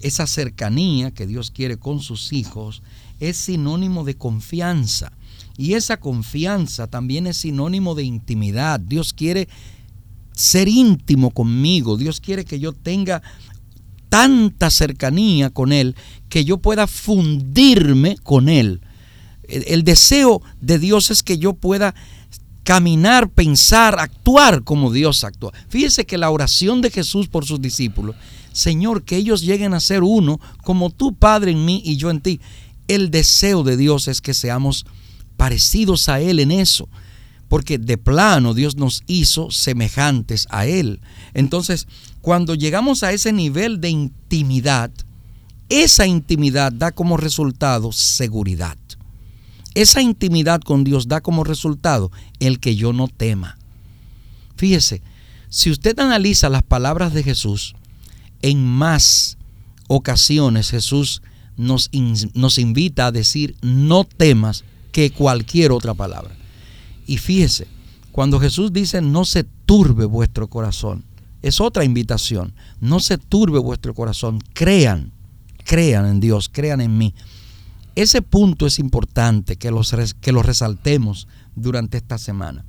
Esa 0.00 0.26
cercanía 0.26 1.12
que 1.12 1.26
Dios 1.26 1.50
quiere 1.50 1.78
con 1.78 2.00
sus 2.00 2.32
hijos 2.32 2.82
es 3.20 3.36
sinónimo 3.36 4.04
de 4.04 4.16
confianza. 4.16 5.12
Y 5.56 5.74
esa 5.74 5.98
confianza 5.98 6.88
también 6.88 7.26
es 7.26 7.38
sinónimo 7.38 7.94
de 7.94 8.02
intimidad. 8.02 8.80
Dios 8.80 9.12
quiere 9.12 9.48
ser 10.34 10.66
íntimo 10.66 11.30
conmigo. 11.30 11.96
Dios 11.96 12.20
quiere 12.20 12.44
que 12.44 12.58
yo 12.58 12.72
tenga 12.72 13.22
tanta 14.12 14.68
cercanía 14.68 15.48
con 15.48 15.72
Él 15.72 15.96
que 16.28 16.44
yo 16.44 16.58
pueda 16.58 16.86
fundirme 16.86 18.18
con 18.22 18.50
Él. 18.50 18.82
El, 19.48 19.84
deseo 19.84 20.42
de 20.60 20.78
Dios 20.78 21.10
es 21.10 21.22
que 21.22 21.38
yo 21.38 21.54
pueda 21.54 21.94
caminar, 22.62 23.30
pensar, 23.30 23.98
actuar 23.98 24.64
como 24.64 24.92
Dios 24.92 25.24
actúa. 25.24 25.54
Fíjese 25.70 26.04
que 26.04 26.18
la 26.18 26.28
oración 26.28 26.82
de 26.82 26.90
Jesús 26.90 27.28
por 27.28 27.46
sus 27.46 27.62
discípulos, 27.62 28.14
Señor, 28.52 29.02
que 29.04 29.16
ellos 29.16 29.40
lleguen 29.40 29.72
a 29.72 29.80
ser 29.80 30.02
uno 30.02 30.38
como 30.62 30.90
tu 30.90 31.14
Padre 31.14 31.52
en 31.52 31.64
mí 31.64 31.80
y 31.82 31.96
yo 31.96 32.10
en 32.10 32.20
ti. 32.20 32.38
El 32.88 33.10
deseo 33.10 33.62
de 33.62 33.78
Dios 33.78 34.08
es 34.08 34.20
que 34.20 34.34
seamos 34.34 34.84
parecidos 35.38 36.10
a 36.10 36.20
Él 36.20 36.38
en 36.38 36.50
eso, 36.50 36.86
porque 37.52 37.76
de 37.76 37.98
plano 37.98 38.54
Dios 38.54 38.76
nos 38.76 39.02
hizo 39.06 39.50
semejantes 39.50 40.46
a 40.48 40.64
Él. 40.64 41.00
Entonces, 41.34 41.86
cuando 42.22 42.54
llegamos 42.54 43.02
a 43.02 43.12
ese 43.12 43.30
nivel 43.30 43.78
de 43.78 43.90
intimidad, 43.90 44.90
esa 45.68 46.06
intimidad 46.06 46.72
da 46.72 46.92
como 46.92 47.18
resultado 47.18 47.92
seguridad. 47.92 48.78
Esa 49.74 50.00
intimidad 50.00 50.62
con 50.62 50.82
Dios 50.82 51.08
da 51.08 51.20
como 51.20 51.44
resultado 51.44 52.10
el 52.40 52.58
que 52.58 52.74
yo 52.74 52.94
no 52.94 53.06
tema. 53.06 53.58
Fíjese, 54.56 55.02
si 55.50 55.70
usted 55.70 56.00
analiza 56.00 56.48
las 56.48 56.62
palabras 56.62 57.12
de 57.12 57.22
Jesús, 57.22 57.74
en 58.40 58.64
más 58.64 59.36
ocasiones 59.88 60.70
Jesús 60.70 61.20
nos, 61.58 61.90
nos 62.32 62.56
invita 62.56 63.08
a 63.08 63.12
decir 63.12 63.56
no 63.60 64.04
temas 64.04 64.64
que 64.90 65.10
cualquier 65.10 65.72
otra 65.72 65.92
palabra. 65.92 66.34
Y 67.06 67.18
fíjese, 67.18 67.66
cuando 68.12 68.38
Jesús 68.38 68.72
dice 68.72 69.00
no 69.00 69.24
se 69.24 69.44
turbe 69.44 70.04
vuestro 70.04 70.48
corazón, 70.48 71.04
es 71.42 71.60
otra 71.60 71.84
invitación. 71.84 72.54
No 72.80 73.00
se 73.00 73.18
turbe 73.18 73.58
vuestro 73.58 73.94
corazón, 73.94 74.38
crean, 74.54 75.12
crean 75.64 76.06
en 76.06 76.20
Dios, 76.20 76.48
crean 76.50 76.80
en 76.80 76.96
mí. 76.96 77.14
Ese 77.94 78.22
punto 78.22 78.66
es 78.66 78.78
importante 78.78 79.56
que, 79.56 79.70
los, 79.70 79.94
que 80.20 80.32
lo 80.32 80.42
resaltemos 80.42 81.28
durante 81.56 81.98
esta 81.98 82.16
semana. 82.16 82.64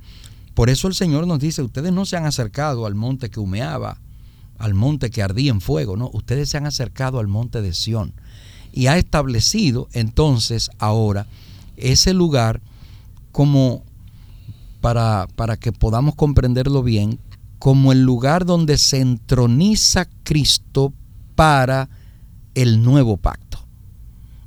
Por 0.54 0.70
eso 0.70 0.88
el 0.88 0.94
Señor 0.94 1.26
nos 1.26 1.38
dice, 1.38 1.62
ustedes 1.62 1.92
no 1.92 2.04
se 2.04 2.16
han 2.16 2.26
acercado 2.26 2.84
al 2.84 2.94
monte 2.94 3.30
que 3.30 3.40
humeaba, 3.40 4.00
al 4.58 4.74
monte 4.74 5.10
que 5.10 5.22
ardía 5.22 5.50
en 5.50 5.60
fuego, 5.60 5.96
no, 5.96 6.10
ustedes 6.12 6.48
se 6.48 6.58
han 6.58 6.66
acercado 6.66 7.18
al 7.18 7.26
monte 7.26 7.62
de 7.62 7.72
Sión. 7.72 8.12
Y 8.72 8.86
ha 8.88 8.98
establecido 8.98 9.88
entonces 9.92 10.70
ahora 10.78 11.26
ese 11.76 12.12
lugar 12.12 12.60
como 13.32 13.84
para, 14.84 15.28
para 15.34 15.56
que 15.56 15.72
podamos 15.72 16.14
comprenderlo 16.14 16.82
bien, 16.82 17.18
como 17.58 17.90
el 17.90 18.02
lugar 18.02 18.44
donde 18.44 18.76
se 18.76 19.00
entroniza 19.00 20.06
Cristo 20.24 20.92
para 21.34 21.88
el 22.54 22.82
nuevo 22.82 23.16
pacto. 23.16 23.66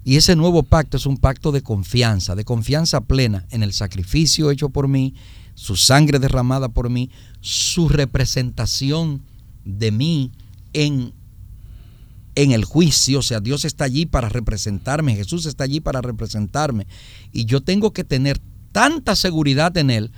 Y 0.03 0.15
ese 0.17 0.36
nuevo 0.36 0.62
pacto 0.62 0.96
es 0.96 1.08
un 1.08 1.17
pacto 1.17 1.51
de 1.51 1.63
confianza, 1.63 2.36
de 2.36 2.46
confianza 2.46 3.01
plena 3.01 3.48
en 3.50 3.63
el 3.63 3.74
sacrificio 3.74 4.51
hecho 4.51 4.70
por 4.70 4.88
mí, 4.88 5.15
su 5.56 5.75
sangre 5.75 6.20
derramada 6.20 6.70
por 6.70 6.91
mí, 6.91 7.10
su 7.41 7.89
representación 7.89 9.24
de 9.65 9.91
mí 9.91 10.32
en, 10.74 11.13
en 12.36 12.51
el 12.51 12.63
juicio. 12.63 13.17
O 13.17 13.24
sea, 13.24 13.39
Dios 13.39 13.65
está 13.65 13.86
allí 13.86 14.06
para 14.06 14.29
representarme, 14.29 15.15
Jesús 15.15 15.48
está 15.48 15.63
allí 15.63 15.79
para 15.79 16.03
representarme. 16.03 16.86
Y 17.34 17.46
yo 17.46 17.62
tengo 17.62 17.91
que 17.91 18.03
tener 18.03 18.39
tanta 18.72 19.15
seguridad 19.15 19.75
en 19.77 19.89
Él 19.89 20.12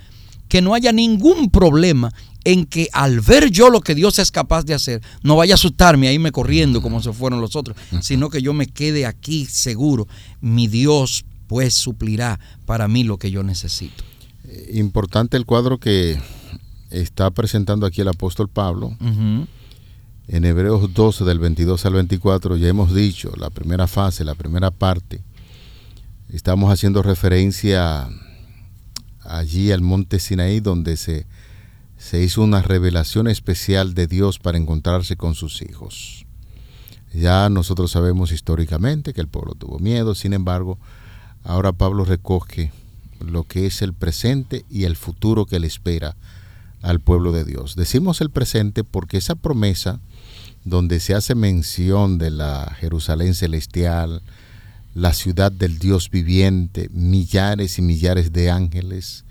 que 0.49 0.61
no 0.61 0.73
haya 0.73 0.91
ningún 0.91 1.49
problema 1.49 2.11
en 2.43 2.65
que 2.65 2.89
al 2.91 3.21
ver 3.21 3.51
yo 3.51 3.69
lo 3.69 3.81
que 3.81 3.95
Dios 3.95 4.19
es 4.19 4.31
capaz 4.31 4.65
de 4.65 4.73
hacer, 4.73 5.01
no 5.23 5.35
vaya 5.35 5.53
a 5.53 5.55
asustarme 5.55 6.07
a 6.07 6.13
irme 6.13 6.31
corriendo 6.31 6.81
como 6.81 7.01
se 7.01 7.13
fueron 7.13 7.41
los 7.41 7.55
otros, 7.55 7.77
sino 8.01 8.29
que 8.29 8.41
yo 8.41 8.53
me 8.53 8.65
quede 8.65 9.05
aquí 9.05 9.45
seguro. 9.45 10.07
Mi 10.41 10.67
Dios 10.67 11.25
pues 11.47 11.73
suplirá 11.73 12.39
para 12.65 12.87
mí 12.87 13.03
lo 13.03 13.17
que 13.17 13.31
yo 13.31 13.43
necesito. 13.43 14.03
Eh, 14.45 14.71
importante 14.73 15.37
el 15.37 15.45
cuadro 15.45 15.79
que 15.79 16.19
está 16.89 17.29
presentando 17.31 17.85
aquí 17.85 18.01
el 18.01 18.07
apóstol 18.07 18.49
Pablo. 18.49 18.97
En 20.27 20.45
Hebreos 20.45 20.93
12 20.93 21.23
del 21.25 21.39
22 21.39 21.85
al 21.85 21.93
24 21.93 22.57
ya 22.57 22.67
hemos 22.67 22.93
dicho 22.93 23.33
la 23.35 23.49
primera 23.49 23.87
fase, 23.87 24.23
la 24.23 24.35
primera 24.35 24.71
parte. 24.71 25.21
Estamos 26.29 26.71
haciendo 26.71 27.01
referencia 27.01 28.07
allí 29.37 29.71
al 29.71 29.81
monte 29.81 30.19
Sinaí 30.19 30.59
donde 30.59 30.97
se 30.97 31.27
se 31.99 32.23
hizo 32.23 32.41
una 32.41 32.61
revelación 32.61 33.27
especial 33.27 33.93
de 33.93 34.07
Dios 34.07 34.39
para 34.39 34.57
encontrarse 34.57 35.17
con 35.17 35.35
sus 35.35 35.61
hijos. 35.61 36.25
Ya 37.13 37.49
nosotros 37.49 37.91
sabemos 37.91 38.31
históricamente 38.31 39.13
que 39.13 39.21
el 39.21 39.27
pueblo 39.27 39.53
tuvo 39.53 39.79
miedo, 39.79 40.15
sin 40.15 40.33
embargo, 40.33 40.79
ahora 41.43 41.73
Pablo 41.73 42.05
recoge 42.05 42.71
lo 43.19 43.43
que 43.43 43.65
es 43.65 43.81
el 43.81 43.93
presente 43.93 44.65
y 44.69 44.85
el 44.85 44.95
futuro 44.95 45.45
que 45.45 45.59
le 45.59 45.67
espera 45.67 46.15
al 46.81 47.01
pueblo 47.01 47.33
de 47.33 47.43
Dios. 47.43 47.75
Decimos 47.75 48.21
el 48.21 48.29
presente 48.29 48.85
porque 48.85 49.17
esa 49.17 49.35
promesa 49.35 49.99
donde 50.63 51.01
se 51.01 51.15
hace 51.15 51.35
mención 51.35 52.17
de 52.17 52.31
la 52.31 52.75
Jerusalén 52.79 53.35
celestial, 53.35 54.21
la 54.93 55.13
ciudad 55.13 55.51
del 55.51 55.79
Dios 55.79 56.09
viviente, 56.09 56.89
millares 56.91 57.77
y 57.77 57.81
millares 57.81 58.33
de 58.33 58.49
ángeles, 58.49 59.25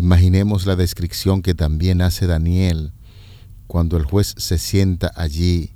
Imaginemos 0.00 0.64
la 0.64 0.76
descripción 0.76 1.42
que 1.42 1.54
también 1.54 2.00
hace 2.00 2.26
Daniel 2.26 2.94
cuando 3.66 3.98
el 3.98 4.04
juez 4.04 4.34
se 4.38 4.56
sienta 4.56 5.12
allí 5.14 5.74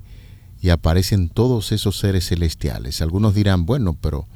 y 0.63 0.71
aparecen 0.71 1.29
todos 1.29 1.73
esos 1.73 1.99
seres 1.99 2.29
celestiales. 2.29 3.03
Algunos 3.03 3.35
dirán, 3.35 3.67
bueno, 3.67 3.99
pero 4.01 4.27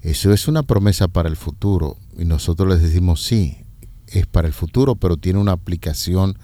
Eso 0.00 0.32
es 0.32 0.48
una 0.48 0.62
promesa 0.62 1.06
para 1.06 1.28
el 1.28 1.36
futuro 1.36 1.98
y 2.18 2.24
nosotros 2.24 2.66
les 2.66 2.80
decimos 2.80 3.22
sí, 3.22 3.58
es 4.06 4.26
para 4.26 4.48
el 4.48 4.54
futuro, 4.54 4.96
pero 4.96 5.18
tiene 5.18 5.38
una 5.38 5.52
aplicación 5.52 6.38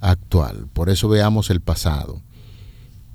actual. 0.00 0.68
Por 0.72 0.90
eso 0.90 1.08
veamos 1.08 1.50
el 1.50 1.60
pasado. 1.60 2.22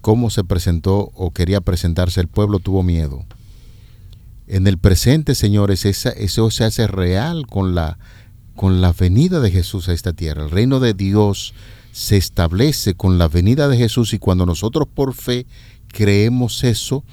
Cómo 0.01 0.29
se 0.29 0.43
presentó 0.43 1.11
o 1.15 1.31
quería 1.31 1.61
presentarse 1.61 2.19
el 2.19 2.27
pueblo 2.27 2.59
tuvo 2.59 2.83
miedo. 2.83 3.25
En 4.49 4.65
el 4.65 4.79
presente, 4.79 5.35
señores, 5.35 5.85
eso 5.85 6.49
se 6.49 6.63
hace 6.63 6.87
real 6.87 7.45
con 7.45 7.75
la, 7.75 7.99
con 8.55 8.81
la 8.81 8.93
venida 8.93 9.41
de 9.41 9.51
Jesús 9.51 9.87
a 9.87 9.93
esta 9.93 10.13
tierra. 10.13 10.43
El 10.43 10.49
reino 10.49 10.79
de 10.79 10.95
Dios 10.95 11.53
se 11.91 12.17
establece 12.17 12.95
con 12.95 13.19
la 13.19 13.27
venida 13.27 13.67
de 13.67 13.77
Jesús 13.77 14.11
y 14.13 14.17
cuando 14.17 14.47
nosotros 14.47 14.87
por 14.91 15.13
fe 15.13 15.45
creemos 15.87 16.63
eso, 16.63 17.03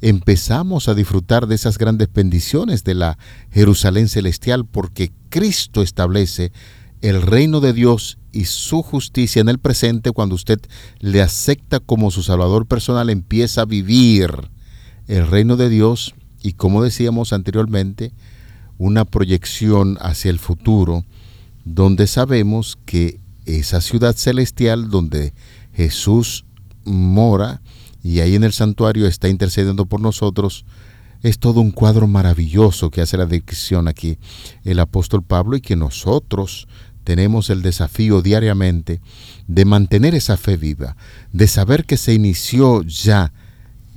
empezamos 0.00 0.88
a 0.88 0.94
disfrutar 0.94 1.46
de 1.46 1.56
esas 1.56 1.76
grandes 1.76 2.08
bendiciones 2.10 2.84
de 2.84 2.94
la 2.94 3.18
Jerusalén 3.50 4.08
celestial 4.08 4.64
porque 4.64 5.12
Cristo 5.28 5.82
establece 5.82 6.52
el 7.02 7.20
reino 7.20 7.60
de 7.60 7.74
Dios 7.74 8.16
y 8.32 8.46
su 8.46 8.80
justicia 8.80 9.40
en 9.40 9.50
el 9.50 9.58
presente 9.58 10.12
cuando 10.12 10.36
usted 10.36 10.58
le 11.00 11.20
acepta 11.20 11.80
como 11.80 12.10
su 12.10 12.22
Salvador 12.22 12.64
personal, 12.64 13.10
empieza 13.10 13.60
a 13.60 13.66
vivir 13.66 14.30
el 15.06 15.26
reino 15.26 15.56
de 15.56 15.68
Dios 15.68 16.14
y 16.42 16.52
como 16.52 16.82
decíamos 16.82 17.32
anteriormente, 17.32 18.12
una 18.78 19.04
proyección 19.04 19.98
hacia 20.00 20.30
el 20.30 20.38
futuro 20.38 21.04
donde 21.64 22.06
sabemos 22.06 22.78
que 22.86 23.20
esa 23.44 23.80
ciudad 23.80 24.14
celestial 24.16 24.88
donde 24.90 25.32
Jesús 25.74 26.44
mora, 26.84 27.60
y 28.02 28.20
ahí 28.20 28.34
en 28.34 28.44
el 28.44 28.52
santuario 28.52 29.06
está 29.06 29.28
intercediendo 29.28 29.86
por 29.86 30.00
nosotros. 30.00 30.64
Es 31.22 31.38
todo 31.38 31.60
un 31.60 31.72
cuadro 31.72 32.06
maravilloso 32.06 32.90
que 32.90 33.00
hace 33.00 33.16
la 33.16 33.26
descripción 33.26 33.88
aquí 33.88 34.18
el 34.64 34.78
apóstol 34.78 35.22
Pablo 35.22 35.56
y 35.56 35.60
que 35.60 35.74
nosotros 35.74 36.68
tenemos 37.02 37.50
el 37.50 37.62
desafío 37.62 38.22
diariamente 38.22 39.00
de 39.46 39.64
mantener 39.64 40.14
esa 40.14 40.36
fe 40.36 40.56
viva, 40.56 40.96
de 41.32 41.48
saber 41.48 41.86
que 41.86 41.96
se 41.96 42.14
inició 42.14 42.82
ya 42.82 43.32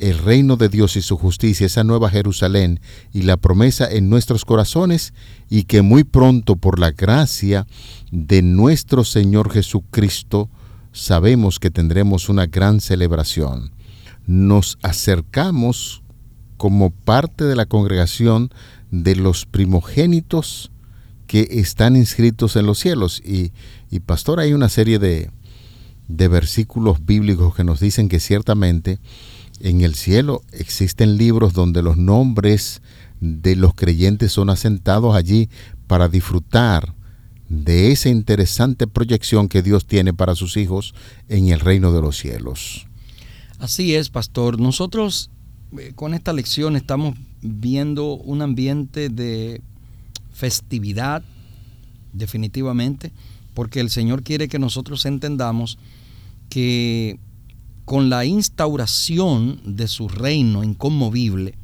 el 0.01 0.17
reino 0.17 0.57
de 0.57 0.69
Dios 0.69 0.95
y 0.95 1.01
su 1.01 1.17
justicia, 1.17 1.65
esa 1.65 1.83
nueva 1.83 2.09
Jerusalén 2.09 2.79
y 3.13 3.21
la 3.21 3.37
promesa 3.37 3.89
en 3.89 4.09
nuestros 4.09 4.45
corazones 4.45 5.13
y 5.49 5.63
que 5.63 5.81
muy 5.81 6.03
pronto 6.03 6.55
por 6.55 6.79
la 6.79 6.91
gracia 6.91 7.67
de 8.11 8.41
nuestro 8.41 9.03
Señor 9.03 9.51
Jesucristo 9.51 10.49
sabemos 10.91 11.59
que 11.59 11.71
tendremos 11.71 12.27
una 12.27 12.47
gran 12.47 12.81
celebración 12.81 13.71
nos 14.27 14.77
acercamos 14.81 16.03
como 16.57 16.91
parte 16.91 17.43
de 17.43 17.55
la 17.55 17.65
congregación 17.65 18.49
de 18.91 19.15
los 19.15 19.45
primogénitos 19.45 20.71
que 21.27 21.47
están 21.51 21.95
inscritos 21.95 22.55
en 22.55 22.65
los 22.65 22.79
cielos. 22.79 23.21
Y, 23.25 23.51
pastor, 24.01 24.39
hay 24.39 24.53
una 24.53 24.69
serie 24.69 24.99
de, 24.99 25.31
de 26.07 26.27
versículos 26.27 27.05
bíblicos 27.05 27.55
que 27.55 27.63
nos 27.63 27.79
dicen 27.79 28.09
que 28.09 28.19
ciertamente 28.19 28.99
en 29.63 29.81
el 29.81 29.95
cielo 29.95 30.41
existen 30.51 31.17
libros 31.17 31.53
donde 31.53 31.81
los 31.81 31.97
nombres 31.97 32.81
de 33.19 33.55
los 33.55 33.73
creyentes 33.75 34.31
son 34.31 34.49
asentados 34.49 35.15
allí 35.15 35.49
para 35.87 36.07
disfrutar 36.07 36.93
de 37.47 37.91
esa 37.91 38.09
interesante 38.09 38.87
proyección 38.87 39.49
que 39.49 39.61
Dios 39.61 39.85
tiene 39.85 40.13
para 40.13 40.35
sus 40.35 40.57
hijos 40.57 40.95
en 41.27 41.49
el 41.49 41.59
reino 41.59 41.91
de 41.91 42.01
los 42.01 42.17
cielos. 42.17 42.87
Así 43.59 43.93
es, 43.93 44.09
pastor. 44.09 44.59
Nosotros 44.59 45.29
eh, 45.77 45.91
con 45.95 46.13
esta 46.13 46.33
lección 46.33 46.75
estamos 46.75 47.15
viendo 47.41 48.13
un 48.13 48.41
ambiente 48.41 49.09
de 49.09 49.61
festividad, 50.33 51.23
definitivamente, 52.13 53.11
porque 53.53 53.79
el 53.79 53.89
Señor 53.89 54.23
quiere 54.23 54.47
que 54.47 54.59
nosotros 54.59 55.05
entendamos 55.05 55.77
que 56.49 57.19
con 57.85 58.09
la 58.09 58.25
instauración 58.25 59.61
de 59.65 59.87
su 59.87 60.07
reino 60.07 60.63
inconmovible, 60.63 61.57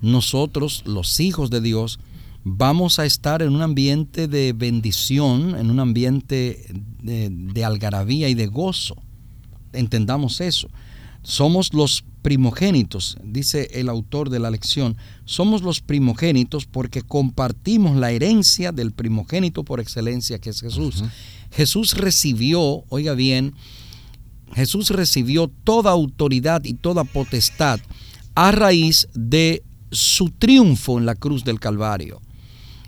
nosotros, 0.00 0.82
los 0.86 1.20
hijos 1.20 1.50
de 1.50 1.60
Dios, 1.60 2.00
vamos 2.44 2.98
a 2.98 3.06
estar 3.06 3.42
en 3.42 3.54
un 3.54 3.62
ambiente 3.62 4.28
de 4.28 4.52
bendición, 4.52 5.56
en 5.56 5.70
un 5.70 5.78
ambiente 5.78 6.66
de, 7.02 7.30
de 7.30 7.64
algarabía 7.64 8.28
y 8.28 8.34
de 8.34 8.46
gozo. 8.48 8.96
Entendamos 9.72 10.40
eso. 10.40 10.68
Somos 11.22 11.72
los 11.72 12.04
primogénitos, 12.22 13.16
dice 13.22 13.68
el 13.74 13.88
autor 13.88 14.30
de 14.30 14.38
la 14.38 14.50
lección, 14.50 14.96
somos 15.24 15.62
los 15.62 15.80
primogénitos 15.80 16.66
porque 16.66 17.02
compartimos 17.02 17.96
la 17.96 18.10
herencia 18.10 18.72
del 18.72 18.92
primogénito 18.92 19.64
por 19.64 19.80
excelencia 19.80 20.38
que 20.38 20.50
es 20.50 20.60
Jesús. 20.60 21.04
Jesús 21.52 21.94
recibió, 21.96 22.84
oiga 22.88 23.14
bien, 23.14 23.54
Jesús 24.54 24.90
recibió 24.90 25.50
toda 25.64 25.90
autoridad 25.90 26.64
y 26.64 26.74
toda 26.74 27.04
potestad 27.04 27.80
a 28.34 28.52
raíz 28.52 29.08
de 29.14 29.62
su 29.90 30.30
triunfo 30.30 30.98
en 30.98 31.06
la 31.06 31.14
cruz 31.14 31.44
del 31.44 31.60
Calvario. 31.60 32.20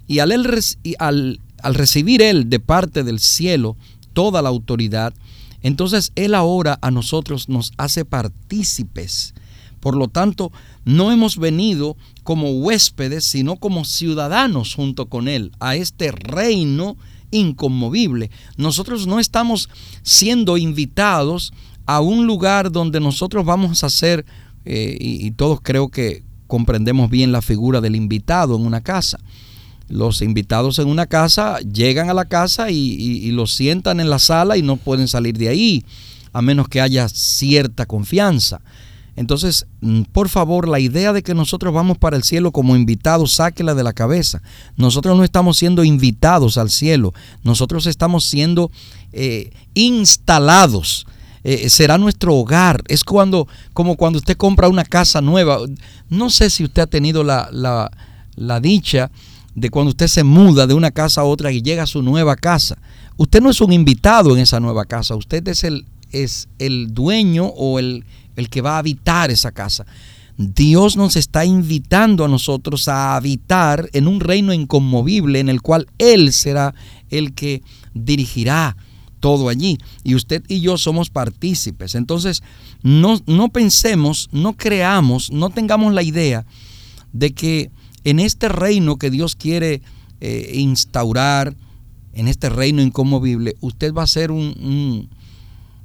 Y 0.07 0.19
al, 0.19 1.41
recibir 1.63 2.23
él 2.23 2.51
de 2.51 2.61
parte 2.61 3.05
del 3.05 3.21
cielo 3.21 3.77
toda 4.13 4.43
la 4.43 4.49
autoridad, 4.49 5.15
entonces 5.63 6.13
Él 6.15 6.35
ahora 6.35 6.79
a 6.83 6.91
nosotros 6.91 7.49
nos 7.49 7.73
hace 7.79 8.05
partícipes. 8.05 9.35
Por 9.81 9.97
lo 9.97 10.09
tanto, 10.09 10.53
no 10.85 11.11
hemos 11.11 11.39
venido 11.39 11.97
como 12.23 12.51
huéspedes, 12.53 13.25
sino 13.25 13.57
como 13.57 13.85
ciudadanos 13.85 14.75
junto 14.75 15.07
con 15.07 15.27
Él 15.27 15.53
a 15.61 15.75
este 15.75 16.13
reino 16.13 16.97
inconmovible. 17.35 18.31
Nosotros 18.57 19.07
no 19.07 19.21
estamos 19.21 19.69
siendo 20.03 20.57
invitados 20.57 21.53
a 21.87 22.01
un 22.01 22.27
lugar 22.27 22.73
donde 22.73 23.01
nosotros 23.01 23.45
vamos 23.45 23.85
a 23.85 23.91
ser, 23.91 24.25
eh, 24.65 24.97
y, 24.99 25.27
y 25.27 25.31
todos 25.33 25.61
creo 25.63 25.89
que 25.89 26.23
comprendemos 26.47 27.11
bien 27.11 27.33
la 27.33 27.43
figura 27.43 27.81
del 27.81 27.97
invitado 27.97 28.57
en 28.57 28.65
una 28.65 28.81
casa 28.81 29.19
los 29.89 30.23
invitados 30.23 30.79
en 30.79 30.89
una 30.89 31.07
casa 31.07 31.59
llegan 31.61 32.11
a 32.11 32.15
la 32.15 32.25
casa 32.25 32.71
y, 32.71 33.31
los 33.33 33.55
sientan 33.55 34.01
en 34.01 34.11
la 34.11 34.19
sala 34.19 34.57
y 34.57 34.63
no 34.63 34.77
pueden 34.77 35.09
salir 35.09 35.37
de 35.37 35.49
ahí, 35.49 35.85
a 36.33 36.43
menos 36.43 36.69
que 36.69 36.81
haya 36.81 37.09
cierta 37.09 37.87
confianza. 37.87 38.61
Entonces, 39.17 39.67
mm, 39.81 40.03
por 40.13 40.29
favor, 40.29 40.69
la 40.69 40.81
idea 40.81 41.13
de 41.13 41.23
que 41.23 41.35
nosotros 41.35 41.73
vamos 41.73 41.99
para 41.99 42.17
el 42.17 42.25
cielo 42.25 42.51
como 42.53 42.77
invitados, 42.77 43.35
sáquela 43.35 43.75
de 43.75 43.85
la 43.85 43.93
cabeza. 43.93 44.43
Nosotros 44.77 45.17
no 45.17 45.25
estamos 45.25 45.57
siendo 45.57 45.85
invitados 45.85 46.59
al 46.59 46.71
cielo, 46.71 47.15
nosotros 47.43 47.87
estamos 47.87 48.25
siendo 48.25 48.71
eh, 49.13 49.51
instalados. 49.75 51.07
Eh, 51.45 51.69
será 51.69 51.99
nuestro 51.99 52.35
hogar. 52.35 52.83
Es 52.89 53.05
cuando, 53.05 53.47
como 53.75 53.97
cuando 53.97 54.19
usted 54.19 54.37
compra 54.37 54.69
una 54.69 54.85
casa 54.85 55.21
nueva. 55.21 55.59
No 56.09 56.31
sé 56.31 56.49
si 56.49 56.65
usted 56.65 56.83
ha 56.83 56.87
tenido 56.87 57.23
la, 57.23 57.49
la, 57.53 57.91
la 58.35 58.61
dicha 58.61 59.11
de 59.55 59.71
cuando 59.71 59.91
usted 59.91 60.09
se 60.09 60.25
muda 60.25 60.67
de 60.67 60.75
una 60.75 60.91
casa 60.91 61.21
a 61.21 61.25
otra 61.25 61.53
y 61.53 61.63
llega 61.63 61.85
a 61.85 61.87
su 61.87 62.03
nueva 62.03 62.35
casa. 62.37 62.79
Usted 63.17 63.41
no 63.41 63.51
es 63.51 63.61
un 63.61 63.73
invitado 63.73 64.35
en 64.35 64.43
esa 64.43 64.59
nueva 64.59 64.87
casa, 64.87 65.15
usted 65.15 65.47
es 65.47 65.63
el, 65.63 65.87
es 66.11 66.49
el 66.59 66.93
dueño 66.93 67.47
o 67.47 67.79
el, 67.79 68.05
el 68.37 68.49
que 68.49 68.61
va 68.61 68.77
a 68.77 68.79
habitar 68.79 69.31
esa 69.31 69.53
casa. 69.53 69.87
Dios 70.37 70.97
nos 70.97 71.17
está 71.17 71.45
invitando 71.45 72.25
a 72.25 72.29
nosotros 72.29 72.89
a 72.89 73.15
habitar 73.17 73.89
en 73.93 74.09
un 74.09 74.21
reino 74.21 74.53
inconmovible 74.53 75.39
en 75.39 75.49
el 75.49 75.63
cual 75.63 75.87
Él 75.99 76.33
será 76.33 76.75
el 77.11 77.35
que 77.35 77.63
dirigirá 77.95 78.77
todo 79.21 79.49
allí. 79.49 79.79
Y 80.03 80.17
usted 80.17 80.43
y 80.49 80.61
yo 80.61 80.77
somos 80.77 81.11
partícipes. 81.11 81.95
Entonces, 81.95 82.43
no, 82.83 83.21
no 83.27 83.49
pensemos, 83.49 84.29
no 84.33 84.55
creamos, 84.55 85.31
no 85.31 85.51
tengamos 85.51 85.95
la 85.95 86.03
idea 86.03 86.45
de 87.13 87.33
que 87.33 87.71
en 88.03 88.19
este 88.19 88.49
reino 88.49 88.97
que 88.97 89.11
Dios 89.11 89.37
quiere 89.37 89.83
eh, 90.21 90.51
instaurar, 90.55 91.55
en 92.15 92.29
este 92.29 92.49
reino 92.49 92.81
inconmovible, 92.81 93.57
usted 93.61 93.93
va 93.93 94.05
a 94.05 94.07
ser 94.07 94.31
un, 94.31 95.09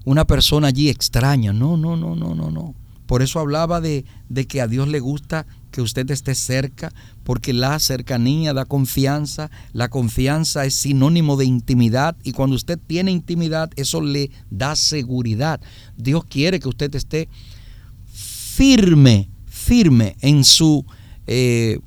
una 0.10 0.26
persona 0.26 0.70
allí 0.70 0.90
extraña. 0.90 1.54
No, 1.54 1.78
no, 1.78 1.96
no, 1.96 2.16
no, 2.16 2.34
no, 2.34 2.50
no. 2.50 2.74
Por 3.06 3.22
eso 3.22 3.40
hablaba 3.40 3.80
de, 3.80 4.06
de 4.28 4.48
que 4.48 4.60
a 4.60 4.68
Dios 4.68 4.88
le 4.88 5.00
gusta 5.00 5.46
que 5.70 5.82
usted 5.82 6.10
esté 6.10 6.34
cerca, 6.34 6.92
porque 7.24 7.54
la 7.54 7.78
cercanía 7.78 8.54
da 8.54 8.66
confianza, 8.66 9.52
la 9.72 9.90
confianza 9.90 10.66
es 10.66 10.74
sinónimo 10.74 11.38
de 11.38 11.46
intimidad 11.46 12.16
y 12.24 12.32
cuando 12.32 12.56
usted 12.56 12.80
tiene 12.88 13.12
intimidad, 13.12 13.70
eso 13.76 14.02
le 14.02 14.32
da 14.50 14.76
seguridad. 14.76 15.62
Dios 15.96 16.24
quiere 16.24 16.60
que 16.60 16.70
usted 16.70 16.94
esté 16.96 17.30
firme, 18.12 19.30
firme 19.46 20.18
en 20.22 20.44
su 20.44 20.86
eh, 21.28 21.80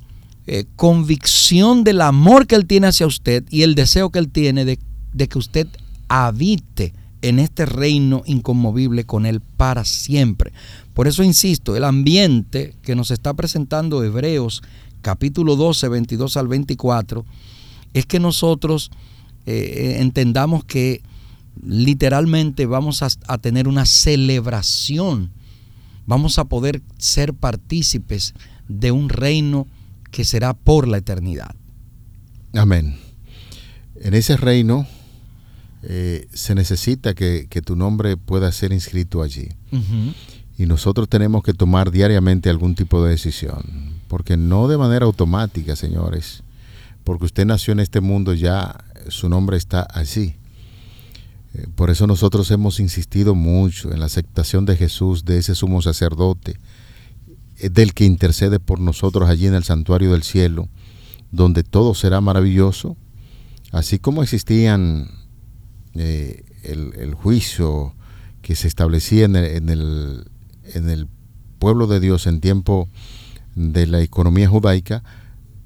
eh, 0.47 0.65
convicción 0.77 1.83
del 1.83 2.03
amor 2.03 2.47
que 2.47 2.55
Él 2.55 2.67
tiene 2.67 2.87
hacia 2.87 3.09
usted 3.09 3.45
y 3.51 3.63
el 3.63 3.75
deseo 3.75 4.11
que 4.11 4.21
Él 4.21 4.29
tiene 4.29 4.65
de, 4.65 4.79
de 5.13 5.29
que 5.29 5.39
usted 5.39 5.67
habite 6.07 6.93
en 7.23 7.39
este 7.39 7.67
reino 7.67 8.23
inconmovible 8.27 9.05
con 9.05 9.27
Él 9.27 9.41
para 9.41 9.85
siempre. 9.85 10.53
Por 10.93 11.09
eso 11.09 11.23
insisto, 11.23 11.77
el 11.77 11.85
ambiente 11.85 12.75
que 12.83 12.95
nos 12.95 13.11
está 13.11 13.33
presentando 13.35 14.05
Hebreos 14.05 14.63
capítulo 15.01 15.57
12, 15.57 15.89
22 15.89 16.37
al 16.37 16.49
24, 16.49 17.25
es 17.95 18.07
que 18.07 18.21
nosotros 18.21 18.91
eh, 19.47 19.97
entendamos 19.99 20.65
que 20.65 21.03
literalmente 21.63 22.67
vamos 22.67 23.03
a, 23.03 23.09
a 23.27 23.39
tener 23.39 23.69
una 23.69 23.85
celebración, 23.85 25.31
vamos 26.07 26.39
a 26.39 26.45
poder 26.45 26.83
ser 26.99 27.35
partícipes 27.35 28.35
de 28.69 28.93
un 28.93 29.09
reino 29.09 29.67
que 30.11 30.25
será 30.25 30.55
por 30.55 30.89
la 30.89 30.99
eternidad. 30.99 31.55
Amén. 32.55 32.97
En 33.97 34.15
ese 34.15 34.37
reino 34.37 34.87
eh, 35.83 36.29
se 36.33 36.55
necesita 36.55 37.15
que, 37.15 37.47
tu 37.65 37.77
nombre 37.77 38.17
pueda 38.17 38.53
ser 38.53 38.73
inscrito 38.73 39.23
allí. 39.23 39.49
Y 40.59 40.67
nosotros 40.67 41.09
tenemos 41.09 41.43
que 41.43 41.55
tomar 41.55 41.91
diariamente 41.91 42.51
algún 42.51 42.75
tipo 42.75 43.03
de 43.03 43.11
decisión. 43.11 44.01
Porque 44.09 44.37
no 44.37 44.69
de 44.69 44.79
manera 44.79 45.07
automática, 45.07 45.75
señores. 45.75 46.43
Porque 47.05 47.25
usted 47.25 47.47
nació 47.47 47.73
en 47.73 47.81
este 47.81 48.01
mundo 48.01 48.35
ya, 48.35 48.85
su 49.09 49.29
nombre 49.29 49.57
está 49.57 49.87
allí. 49.93 50.37
Eh, 51.55 51.67
por 51.75 51.91
eso 51.91 52.07
nosotros 52.07 52.51
hemos 52.51 52.79
insistido 52.79 53.35
mucho 53.35 53.93
en 53.93 54.01
la 54.01 54.07
aceptación 54.07 54.65
de 54.65 54.77
Jesús, 54.77 55.25
de 55.25 55.39
ese 55.39 55.55
sumo 55.55 55.83
sacerdote, 55.83 56.59
eh, 57.59 57.69
del 57.71 57.93
que 57.93 58.05
intercede 58.05 58.61
por 58.61 58.79
nosotros 58.79 59.29
allí 59.29 59.47
en 59.47 59.55
el 59.55 59.65
santuario 59.65 60.13
del 60.13 60.23
cielo, 60.23 60.69
donde 61.31 61.65
todo 61.65 61.95
será 61.95 62.21
maravilloso, 62.21 62.97
así 63.73 63.99
como 63.99 64.23
existían 64.23 65.22
eh, 65.95 66.45
el, 66.65 67.15
juicio 67.15 67.95
que 68.41 68.57
se 68.57 68.69
establecía 68.69 69.25
en 69.25 69.37
el, 69.37 70.27
en, 70.75 70.89
el, 70.89 71.09
pueblo 71.59 71.87
de 71.87 72.01
Dios 72.01 72.27
en 72.27 72.41
tiempo 72.41 72.89
de 73.55 73.87
la 73.87 74.01
economía 74.01 74.49
judaica, 74.49 75.05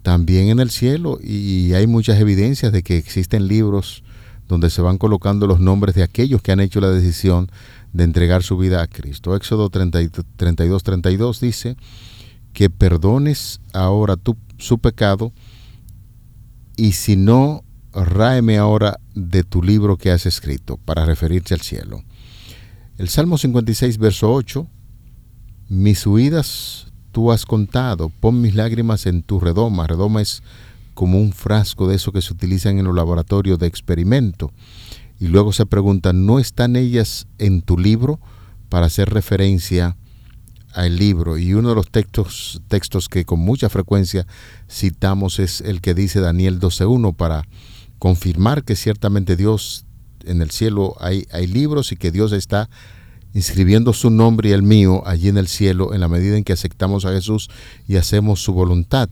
también 0.02 0.48
en 0.48 0.60
el 0.60 0.70
cielo, 0.70 1.18
y 1.22 1.72
hay 1.72 1.86
muchas 1.86 2.20
evidencias 2.20 2.70
de 2.70 2.82
que 2.82 2.98
existen 2.98 3.48
libros 3.48 4.04
donde 4.46 4.70
se 4.70 4.82
van 4.82 4.98
colocando 4.98 5.46
los 5.46 5.58
nombres 5.58 5.94
de 5.94 6.02
aquellos 6.02 6.42
que 6.42 6.52
han 6.52 6.60
hecho 6.60 6.80
la 6.80 6.90
decisión 6.90 7.50
de 7.92 8.04
entregar 8.04 8.42
su 8.42 8.56
vida 8.58 8.82
a 8.82 8.86
Cristo. 8.86 9.34
Éxodo 9.34 9.70
32, 9.70 10.82
32 10.82 11.40
dice 11.40 11.76
que 12.52 12.70
perdones 12.70 13.60
ahora 13.72 14.16
tu, 14.16 14.36
su 14.58 14.78
pecado 14.78 15.32
y 16.76 16.92
si 16.92 17.16
no, 17.16 17.64
ráeme 18.04 18.59
ahora 18.59 18.98
de 19.14 19.42
tu 19.42 19.62
libro 19.62 19.96
que 19.96 20.11
has 20.11 20.26
escrito, 20.26 20.76
para 20.76 21.04
referirse 21.04 21.54
al 21.54 21.61
cielo. 21.61 22.02
El 22.98 23.09
Salmo 23.09 23.38
56, 23.38 23.98
verso 23.98 24.32
8, 24.32 24.66
mis 25.68 26.06
huidas 26.06 26.87
tú 27.12 27.32
has 27.32 27.46
contado, 27.46 28.11
pon 28.20 28.40
mis 28.40 28.54
lágrimas 28.54 29.06
en 29.06 29.22
tu 29.22 29.40
redoma. 29.40 29.87
Redoma 29.87 30.22
es 30.22 30.42
como 30.94 31.18
un 31.18 31.32
frasco 31.32 31.88
de 31.88 31.96
eso 31.96 32.12
que 32.12 32.22
se 32.22 32.32
utilizan 32.32 32.78
en 32.78 32.85
los 32.85 32.94
laboratorios 32.94 33.59
de 33.59 33.66
experimento. 33.66 34.52
Y 35.18 35.28
luego 35.28 35.52
se 35.52 35.66
pregunta, 35.66 36.12
¿no 36.12 36.38
están 36.38 36.76
ellas 36.76 37.26
en 37.38 37.62
tu 37.62 37.78
libro? 37.78 38.20
Para 38.68 38.87
hacer 38.87 39.11
referencia 39.11 39.96
al 40.74 40.96
libro. 40.96 41.38
Y 41.38 41.54
uno 41.54 41.70
de 41.70 41.74
los 41.74 41.90
textos, 41.90 42.61
textos 42.68 43.09
que 43.09 43.24
con 43.24 43.40
mucha 43.40 43.68
frecuencia 43.68 44.26
citamos 44.70 45.38
es 45.38 45.62
el 45.62 45.80
que 45.80 45.94
dice 45.94 46.20
Daniel 46.20 46.61
12.1 46.61 47.16
para 47.16 47.46
confirmar 47.98 48.64
que 48.64 48.76
ciertamente 48.76 49.37
Dios 49.37 49.85
en 50.24 50.42
el 50.42 50.50
cielo 50.50 50.96
hay, 51.00 51.26
hay 51.32 51.46
libros 51.46 51.92
y 51.92 51.96
que 51.96 52.11
Dios 52.11 52.32
está 52.32 52.68
inscribiendo 53.35 53.92
su 53.92 54.11
nombre 54.11 54.48
y 54.48 54.52
el 54.52 54.62
mío 54.62 55.02
allí 55.06 55.28
en 55.28 55.37
el 55.37 55.46
cielo 55.46 55.92
en 55.92 56.00
la 56.00 56.09
medida 56.09 56.37
en 56.37 56.44
que 56.44 56.54
aceptamos 56.54 57.04
a 57.04 57.12
Jesús 57.12 57.50
y 57.87 57.96
hacemos 57.96 58.40
su 58.40 58.52
voluntad. 58.52 59.09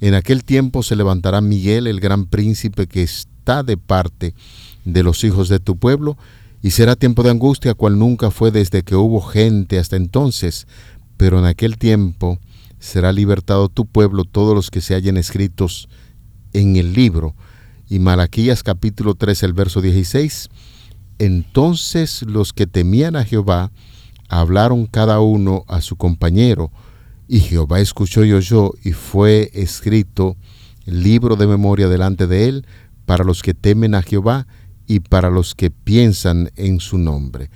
En 0.00 0.14
aquel 0.14 0.44
tiempo 0.44 0.82
se 0.82 0.96
levantará 0.96 1.40
Miguel, 1.40 1.86
el 1.86 2.00
gran 2.00 2.26
príncipe 2.26 2.86
que 2.86 3.02
está 3.02 3.62
de 3.62 3.76
parte 3.76 4.34
de 4.84 5.02
los 5.02 5.24
hijos 5.24 5.48
de 5.48 5.58
tu 5.58 5.76
pueblo, 5.78 6.16
y 6.62 6.70
será 6.70 6.96
tiempo 6.96 7.22
de 7.22 7.30
angustia 7.30 7.74
cual 7.74 7.98
nunca 7.98 8.30
fue 8.30 8.50
desde 8.50 8.82
que 8.82 8.96
hubo 8.96 9.20
gente 9.20 9.78
hasta 9.78 9.96
entonces, 9.96 10.66
pero 11.16 11.38
en 11.38 11.44
aquel 11.44 11.78
tiempo 11.78 12.38
será 12.78 13.12
libertado 13.12 13.68
tu 13.68 13.86
pueblo 13.86 14.24
todos 14.24 14.54
los 14.54 14.70
que 14.70 14.80
se 14.80 14.94
hallen 14.94 15.16
escritos 15.16 15.88
en 16.52 16.76
el 16.76 16.92
libro 16.92 17.34
y 17.88 17.98
Malaquías 17.98 18.62
capítulo 18.62 19.14
3, 19.14 19.42
el 19.44 19.52
verso 19.52 19.80
16. 19.80 20.48
Entonces 21.18 22.22
los 22.22 22.52
que 22.52 22.66
temían 22.66 23.16
a 23.16 23.24
Jehová 23.24 23.70
hablaron 24.28 24.86
cada 24.86 25.20
uno 25.20 25.64
a 25.68 25.80
su 25.80 25.96
compañero, 25.96 26.70
y 27.28 27.40
Jehová 27.40 27.80
escuchó 27.80 28.24
y 28.24 28.32
oyó, 28.32 28.72
y 28.84 28.92
fue 28.92 29.50
escrito 29.54 30.36
libro 30.84 31.36
de 31.36 31.46
memoria 31.46 31.88
delante 31.88 32.26
de 32.26 32.48
él 32.48 32.66
para 33.04 33.24
los 33.24 33.42
que 33.42 33.54
temen 33.54 33.94
a 33.94 34.02
Jehová 34.02 34.46
y 34.86 35.00
para 35.00 35.30
los 35.30 35.54
que 35.54 35.70
piensan 35.70 36.50
en 36.56 36.80
su 36.80 36.98
nombre. 36.98 37.50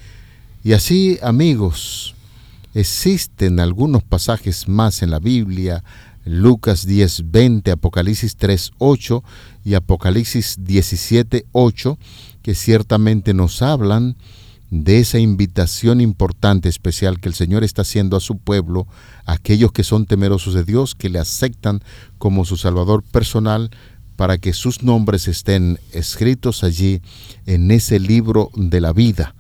Y 0.63 0.73
así, 0.73 1.19
amigos, 1.23 2.15
existen 2.75 3.61
algunos 3.61 4.03
pasajes 4.03 4.69
más 4.69 5.03
en 5.03 5.11
la 5.11 5.19
Biblia, 5.19 5.83
Lucas 6.31 6.87
10, 6.87 7.33
20, 7.33 7.73
Apocalipsis 7.73 8.37
3, 8.37 8.71
8 8.79 9.25
y 9.65 9.75
Apocalipsis 9.75 10.59
17, 10.61 11.47
8, 11.51 11.99
que 12.43 12.55
ciertamente 12.55 13.35
nos 13.35 13.63
hablan 13.63 14.17
de 14.71 15.01
esa 15.01 15.19
invitación 15.19 16.01
importante, 16.01 16.69
especial 16.69 17.19
que 17.19 17.29
el 17.29 17.35
Señor 17.35 17.65
está 17.65 17.83
haciendo 17.83 18.17
a 18.17 18.21
su 18.21 18.39
pueblo, 18.39 18.87
aquellos 19.27 19.73
que 19.73 19.83
son 19.83 20.07
temerosos 20.07 20.55
de 20.55 20.63
Dios, 20.63 20.95
que 20.95 21.09
le 21.09 21.19
aceptan 21.19 21.83
como 22.19 22.45
su 22.45 22.57
Salvador 22.57 23.03
personal, 23.03 23.71
para 24.15 24.39
que 24.39 24.53
sus 24.53 24.85
nombres 24.85 25.27
estén 25.27 25.81
escritos 25.91 26.63
allí 26.63 27.03
en 27.47 27.73
ese 27.73 27.99
libro 27.99 28.53
de 28.55 28.81
la 28.81 28.93
vida, 28.93 29.35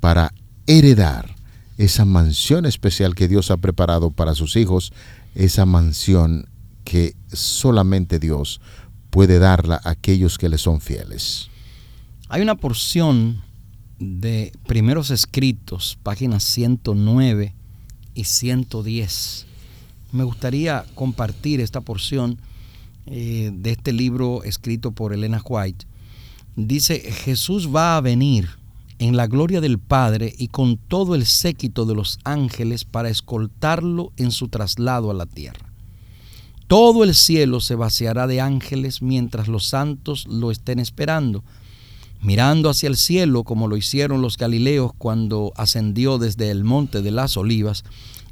para 0.00 0.34
heredar 0.66 1.36
esa 1.78 2.04
mansión 2.04 2.66
especial 2.66 3.14
que 3.14 3.28
Dios 3.28 3.52
ha 3.52 3.58
preparado 3.58 4.10
para 4.10 4.34
sus 4.34 4.56
hijos 4.56 4.92
esa 5.34 5.66
mansión 5.66 6.48
que 6.84 7.14
solamente 7.32 8.18
Dios 8.18 8.60
puede 9.10 9.38
darla 9.38 9.80
a 9.84 9.90
aquellos 9.90 10.38
que 10.38 10.48
le 10.48 10.58
son 10.58 10.80
fieles. 10.80 11.48
Hay 12.28 12.42
una 12.42 12.54
porción 12.54 13.42
de 13.98 14.52
primeros 14.66 15.10
escritos, 15.10 15.98
páginas 16.02 16.44
109 16.44 17.54
y 18.14 18.24
110. 18.24 19.46
Me 20.12 20.24
gustaría 20.24 20.84
compartir 20.94 21.60
esta 21.60 21.80
porción 21.80 22.38
eh, 23.06 23.50
de 23.52 23.72
este 23.72 23.92
libro 23.92 24.42
escrito 24.44 24.92
por 24.92 25.12
Elena 25.12 25.42
White. 25.44 25.86
Dice, 26.56 27.00
Jesús 27.00 27.68
va 27.74 27.96
a 27.96 28.00
venir 28.00 28.48
en 29.02 29.16
la 29.16 29.26
gloria 29.26 29.60
del 29.60 29.80
Padre 29.80 30.32
y 30.38 30.46
con 30.46 30.76
todo 30.76 31.16
el 31.16 31.26
séquito 31.26 31.86
de 31.86 31.94
los 31.96 32.20
ángeles 32.22 32.84
para 32.84 33.10
escoltarlo 33.10 34.12
en 34.16 34.30
su 34.30 34.46
traslado 34.46 35.10
a 35.10 35.14
la 35.14 35.26
tierra. 35.26 35.72
Todo 36.68 37.02
el 37.02 37.16
cielo 37.16 37.58
se 37.60 37.74
vaciará 37.74 38.28
de 38.28 38.40
ángeles 38.40 39.02
mientras 39.02 39.48
los 39.48 39.66
santos 39.66 40.28
lo 40.28 40.52
estén 40.52 40.78
esperando, 40.78 41.42
mirando 42.20 42.70
hacia 42.70 42.88
el 42.88 42.96
cielo 42.96 43.42
como 43.42 43.66
lo 43.66 43.76
hicieron 43.76 44.22
los 44.22 44.36
Galileos 44.36 44.92
cuando 44.96 45.52
ascendió 45.56 46.18
desde 46.18 46.52
el 46.52 46.62
monte 46.62 47.02
de 47.02 47.10
las 47.10 47.36
olivas. 47.36 47.82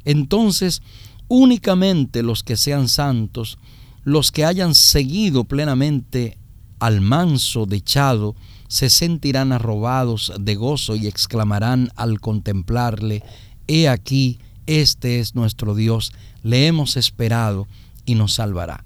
Entonces 0.05 0.81
únicamente 1.27 2.23
los 2.23 2.43
que 2.43 2.55
sean 2.55 2.87
santos, 2.87 3.57
los 4.05 4.31
que 4.31 4.45
hayan 4.45 4.73
seguido 4.73 5.43
plenamente 5.43 6.37
al 6.81 6.99
manso 6.99 7.67
dechado, 7.67 8.35
se 8.67 8.89
sentirán 8.89 9.51
arrobados 9.51 10.33
de 10.39 10.55
gozo 10.55 10.95
y 10.95 11.05
exclamarán 11.05 11.91
al 11.95 12.19
contemplarle, 12.19 13.23
He 13.67 13.87
aquí, 13.87 14.39
este 14.65 15.19
es 15.19 15.35
nuestro 15.35 15.75
Dios, 15.75 16.11
le 16.41 16.65
hemos 16.65 16.97
esperado 16.97 17.67
y 18.05 18.15
nos 18.15 18.33
salvará. 18.33 18.83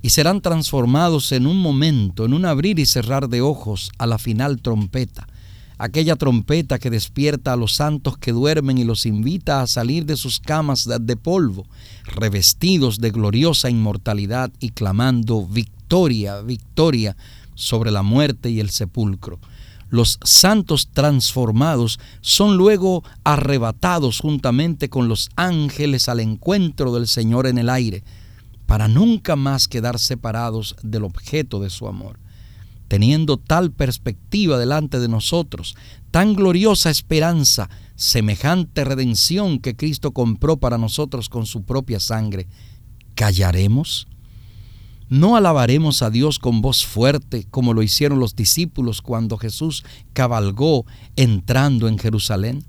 Y 0.00 0.10
serán 0.10 0.42
transformados 0.42 1.32
en 1.32 1.48
un 1.48 1.58
momento, 1.58 2.24
en 2.24 2.34
un 2.34 2.44
abrir 2.44 2.78
y 2.78 2.86
cerrar 2.86 3.28
de 3.28 3.40
ojos 3.40 3.90
a 3.98 4.06
la 4.06 4.18
final 4.18 4.62
trompeta, 4.62 5.26
aquella 5.76 6.14
trompeta 6.14 6.78
que 6.78 6.90
despierta 6.90 7.52
a 7.52 7.56
los 7.56 7.74
santos 7.74 8.16
que 8.16 8.30
duermen 8.30 8.78
y 8.78 8.84
los 8.84 9.06
invita 9.06 9.60
a 9.60 9.66
salir 9.66 10.06
de 10.06 10.16
sus 10.16 10.38
camas 10.38 10.88
de 11.00 11.16
polvo, 11.16 11.66
revestidos 12.04 13.00
de 13.00 13.10
gloriosa 13.10 13.70
inmortalidad 13.70 14.52
y 14.60 14.70
clamando 14.70 15.44
victoria, 15.94 16.40
victoria 16.40 17.16
sobre 17.54 17.92
la 17.92 18.02
muerte 18.02 18.50
y 18.50 18.58
el 18.58 18.70
sepulcro. 18.70 19.38
Los 19.90 20.18
santos 20.24 20.88
transformados 20.92 22.00
son 22.20 22.56
luego 22.56 23.04
arrebatados 23.22 24.18
juntamente 24.18 24.88
con 24.88 25.06
los 25.06 25.30
ángeles 25.36 26.08
al 26.08 26.18
encuentro 26.18 26.92
del 26.92 27.06
Señor 27.06 27.46
en 27.46 27.58
el 27.58 27.70
aire, 27.70 28.02
para 28.66 28.88
nunca 28.88 29.36
más 29.36 29.68
quedar 29.68 30.00
separados 30.00 30.74
del 30.82 31.04
objeto 31.04 31.60
de 31.60 31.70
su 31.70 31.86
amor. 31.86 32.18
Teniendo 32.88 33.36
tal 33.36 33.70
perspectiva 33.70 34.58
delante 34.58 34.98
de 34.98 35.06
nosotros, 35.06 35.76
tan 36.10 36.34
gloriosa 36.34 36.90
esperanza, 36.90 37.70
semejante 37.94 38.82
redención 38.82 39.60
que 39.60 39.76
Cristo 39.76 40.10
compró 40.10 40.56
para 40.56 40.76
nosotros 40.76 41.28
con 41.28 41.46
su 41.46 41.62
propia 41.62 42.00
sangre, 42.00 42.48
¿callaremos? 43.14 44.08
¿No 45.10 45.36
alabaremos 45.36 46.00
a 46.02 46.10
Dios 46.10 46.38
con 46.38 46.62
voz 46.62 46.86
fuerte 46.86 47.46
como 47.50 47.74
lo 47.74 47.82
hicieron 47.82 48.18
los 48.18 48.36
discípulos 48.36 49.02
cuando 49.02 49.36
Jesús 49.36 49.84
cabalgó 50.14 50.86
entrando 51.16 51.88
en 51.88 51.98
Jerusalén? 51.98 52.64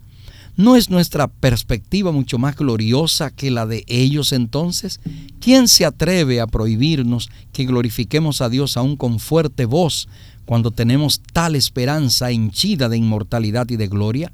¿No 0.57 0.75
es 0.75 0.89
nuestra 0.89 1.27
perspectiva 1.27 2.11
mucho 2.11 2.37
más 2.37 2.55
gloriosa 2.55 3.29
que 3.29 3.51
la 3.51 3.65
de 3.65 3.83
ellos 3.87 4.31
entonces? 4.31 4.99
¿Quién 5.39 5.67
se 5.67 5.85
atreve 5.85 6.39
a 6.39 6.47
prohibirnos 6.47 7.29
que 7.51 7.65
glorifiquemos 7.65 8.41
a 8.41 8.49
Dios 8.49 8.77
aún 8.77 8.95
con 8.95 9.19
fuerte 9.19 9.65
voz 9.65 10.07
cuando 10.45 10.71
tenemos 10.71 11.21
tal 11.33 11.55
esperanza 11.55 12.31
henchida 12.31 12.89
de 12.89 12.97
inmortalidad 12.97 13.69
y 13.69 13.75
de 13.77 13.87
gloria? 13.87 14.31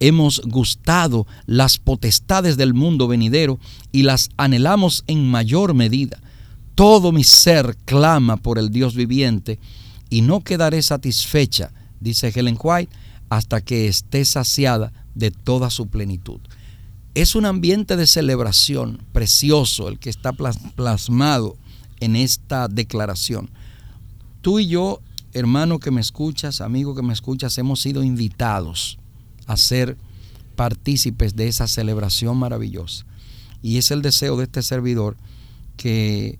Hemos 0.00 0.40
gustado 0.44 1.26
las 1.46 1.78
potestades 1.78 2.56
del 2.56 2.74
mundo 2.74 3.06
venidero 3.06 3.58
y 3.90 4.02
las 4.02 4.30
anhelamos 4.36 5.04
en 5.06 5.30
mayor 5.30 5.74
medida. 5.74 6.18
Todo 6.74 7.12
mi 7.12 7.24
ser 7.24 7.76
clama 7.84 8.36
por 8.36 8.58
el 8.58 8.70
Dios 8.70 8.94
viviente 8.94 9.58
y 10.10 10.22
no 10.22 10.40
quedaré 10.40 10.82
satisfecha, 10.82 11.72
dice 12.00 12.32
Helen 12.34 12.58
White, 12.62 12.92
hasta 13.28 13.60
que 13.60 13.88
esté 13.88 14.24
saciada 14.24 14.92
de 15.14 15.30
toda 15.30 15.70
su 15.70 15.88
plenitud. 15.88 16.40
Es 17.14 17.34
un 17.34 17.44
ambiente 17.44 17.96
de 17.96 18.06
celebración 18.06 19.02
precioso 19.12 19.88
el 19.88 19.98
que 19.98 20.10
está 20.10 20.32
plasmado 20.32 21.56
en 22.00 22.16
esta 22.16 22.68
declaración. 22.68 23.50
Tú 24.40 24.58
y 24.58 24.66
yo, 24.66 25.00
hermano 25.32 25.78
que 25.78 25.90
me 25.90 26.00
escuchas, 26.00 26.60
amigo 26.60 26.94
que 26.94 27.02
me 27.02 27.12
escuchas, 27.12 27.56
hemos 27.58 27.80
sido 27.80 28.02
invitados 28.02 28.98
a 29.46 29.56
ser 29.56 29.96
partícipes 30.56 31.36
de 31.36 31.48
esa 31.48 31.68
celebración 31.68 32.36
maravillosa. 32.36 33.04
Y 33.62 33.78
es 33.78 33.90
el 33.90 34.02
deseo 34.02 34.36
de 34.36 34.44
este 34.44 34.62
servidor 34.62 35.16
que 35.76 36.38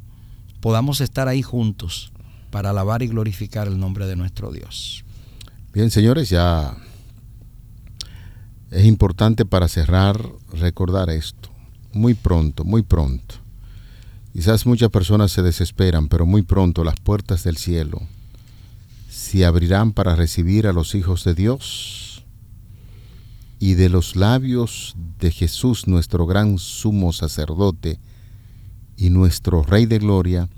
podamos 0.63 1.01
estar 1.01 1.27
ahí 1.27 1.43
juntos 1.43 2.13
para 2.51 2.71
alabar 2.71 3.03
y 3.03 3.09
glorificar 3.09 3.67
el 3.67 3.79
nombre 3.79 4.07
de 4.07 4.15
nuestro 4.15 4.53
Dios. 4.53 5.05
Bien, 5.75 5.91
señores, 5.91 6.31
ya 6.31 6.77
es 8.71 8.87
importante 8.87 9.45
para 9.45 9.67
cerrar 9.69 10.25
recordar 10.53 11.11
esto. 11.11 11.51
Muy 11.93 12.15
pronto, 12.15 12.65
muy 12.65 12.83
pronto. 12.83 13.35
Quizás 14.33 14.65
muchas 14.65 14.91
personas 14.91 15.33
se 15.33 15.43
desesperan, 15.43 16.09
pero 16.09 16.27
muy 16.27 16.43
pronto 16.43 16.85
las 16.85 16.99
puertas 17.01 17.43
del 17.43 17.57
cielo 17.57 18.01
se 19.11 19.45
abrirán 19.45 19.93
para 19.93 20.15
recibir 20.15 20.67
a 20.67 20.73
los 20.73 20.95
hijos 20.95 21.25
de 21.25 21.35
Dios 21.35 22.25
y 23.59 23.75
de 23.75 23.89
los 23.89 24.15
labios 24.15 24.95
de 25.19 25.33
Jesús, 25.33 25.89
nuestro 25.89 26.25
gran 26.25 26.59
sumo 26.59 27.13
sacerdote 27.13 27.99
y 29.03 29.11
nuestro 29.11 29.65
Rey 29.65 29.87
de 29.87 29.99
Gloria, 29.99 30.49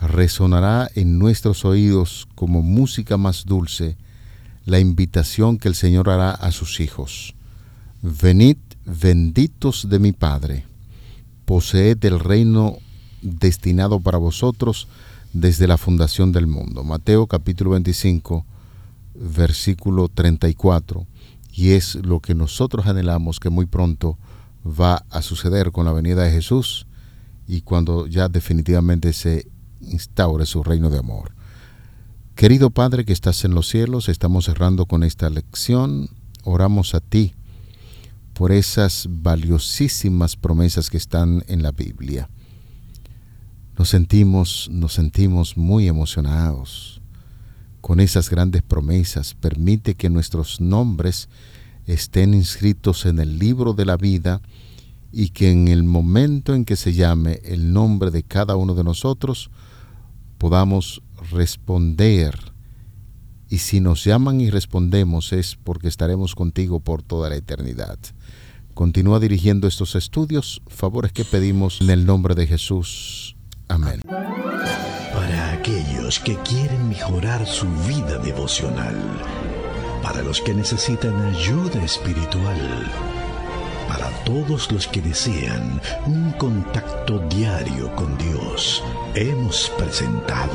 resonará 0.00 0.88
en 0.94 1.18
nuestros 1.18 1.64
oídos 1.64 2.28
como 2.36 2.62
música 2.62 3.16
más 3.16 3.46
dulce 3.46 3.96
la 4.64 4.78
invitación 4.78 5.58
que 5.58 5.66
el 5.66 5.74
Señor 5.74 6.08
hará 6.08 6.30
a 6.30 6.52
sus 6.52 6.78
hijos. 6.78 7.34
Venid 8.00 8.58
benditos 8.84 9.88
de 9.88 9.98
mi 9.98 10.12
Padre, 10.12 10.66
poseed 11.46 12.04
el 12.04 12.20
reino 12.20 12.76
destinado 13.22 13.98
para 13.98 14.18
vosotros 14.18 14.86
desde 15.32 15.66
la 15.66 15.78
fundación 15.78 16.30
del 16.30 16.46
mundo. 16.46 16.84
Mateo 16.84 17.26
capítulo 17.26 17.70
25, 17.70 18.46
versículo 19.16 20.06
34. 20.06 21.08
Y 21.52 21.70
es 21.70 21.96
lo 21.96 22.20
que 22.20 22.36
nosotros 22.36 22.86
anhelamos 22.86 23.40
que 23.40 23.50
muy 23.50 23.66
pronto 23.66 24.16
va 24.64 25.04
a 25.10 25.22
suceder 25.22 25.72
con 25.72 25.86
la 25.86 25.92
venida 25.92 26.22
de 26.22 26.30
Jesús 26.30 26.86
y 27.48 27.62
cuando 27.62 28.06
ya 28.06 28.28
definitivamente 28.28 29.14
se 29.14 29.48
instaure 29.80 30.44
su 30.44 30.62
reino 30.62 30.90
de 30.90 30.98
amor. 30.98 31.32
Querido 32.34 32.70
Padre 32.70 33.06
que 33.06 33.14
estás 33.14 33.44
en 33.44 33.54
los 33.54 33.66
cielos, 33.66 34.10
estamos 34.10 34.44
cerrando 34.44 34.84
con 34.84 35.02
esta 35.02 35.30
lección. 35.30 36.10
Oramos 36.44 36.94
a 36.94 37.00
ti 37.00 37.34
por 38.34 38.52
esas 38.52 39.08
valiosísimas 39.10 40.36
promesas 40.36 40.90
que 40.90 40.98
están 40.98 41.42
en 41.48 41.62
la 41.62 41.72
Biblia. 41.72 42.28
Nos 43.78 43.88
sentimos, 43.88 44.68
nos 44.70 44.92
sentimos 44.92 45.56
muy 45.56 45.88
emocionados 45.88 47.00
con 47.80 47.98
esas 47.98 48.28
grandes 48.28 48.62
promesas. 48.62 49.34
Permite 49.34 49.94
que 49.94 50.10
nuestros 50.10 50.60
nombres 50.60 51.30
estén 51.86 52.34
inscritos 52.34 53.06
en 53.06 53.18
el 53.18 53.38
libro 53.38 53.72
de 53.72 53.86
la 53.86 53.96
vida 53.96 54.42
y 55.10 55.30
que 55.30 55.50
en 55.50 55.68
el 55.68 55.84
momento 55.84 56.54
en 56.54 56.64
que 56.64 56.76
se 56.76 56.92
llame 56.92 57.40
el 57.44 57.72
nombre 57.72 58.10
de 58.10 58.22
cada 58.22 58.56
uno 58.56 58.74
de 58.74 58.84
nosotros, 58.84 59.50
podamos 60.38 61.02
responder. 61.30 62.36
Y 63.48 63.58
si 63.58 63.80
nos 63.80 64.04
llaman 64.04 64.40
y 64.40 64.50
respondemos 64.50 65.32
es 65.32 65.56
porque 65.56 65.88
estaremos 65.88 66.34
contigo 66.34 66.80
por 66.80 67.02
toda 67.02 67.30
la 67.30 67.36
eternidad. 67.36 67.98
Continúa 68.74 69.18
dirigiendo 69.18 69.66
estos 69.66 69.96
estudios, 69.96 70.62
favores 70.68 71.12
que 71.12 71.24
pedimos 71.24 71.80
en 71.80 71.90
el 71.90 72.06
nombre 72.06 72.34
de 72.34 72.46
Jesús. 72.46 73.36
Amén. 73.66 74.02
Para 74.08 75.52
aquellos 75.52 76.20
que 76.20 76.36
quieren 76.42 76.88
mejorar 76.88 77.46
su 77.46 77.66
vida 77.88 78.18
devocional, 78.18 78.96
para 80.02 80.22
los 80.22 80.40
que 80.40 80.54
necesitan 80.54 81.20
ayuda 81.22 81.82
espiritual, 81.82 83.17
para 83.88 84.10
todos 84.24 84.70
los 84.70 84.86
que 84.86 85.00
desean 85.00 85.80
un 86.06 86.30
contacto 86.32 87.18
diario 87.30 87.94
con 87.96 88.16
Dios, 88.18 88.84
hemos 89.14 89.70
presentado 89.70 90.54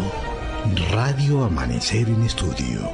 Radio 0.91 1.43
Amanecer 1.43 2.08
en 2.08 2.24
Estudio, 2.24 2.89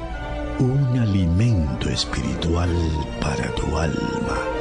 un 0.58 0.98
alimento 0.98 1.88
espiritual 1.90 2.70
para 3.20 3.54
tu 3.54 3.76
alma. 3.78 4.59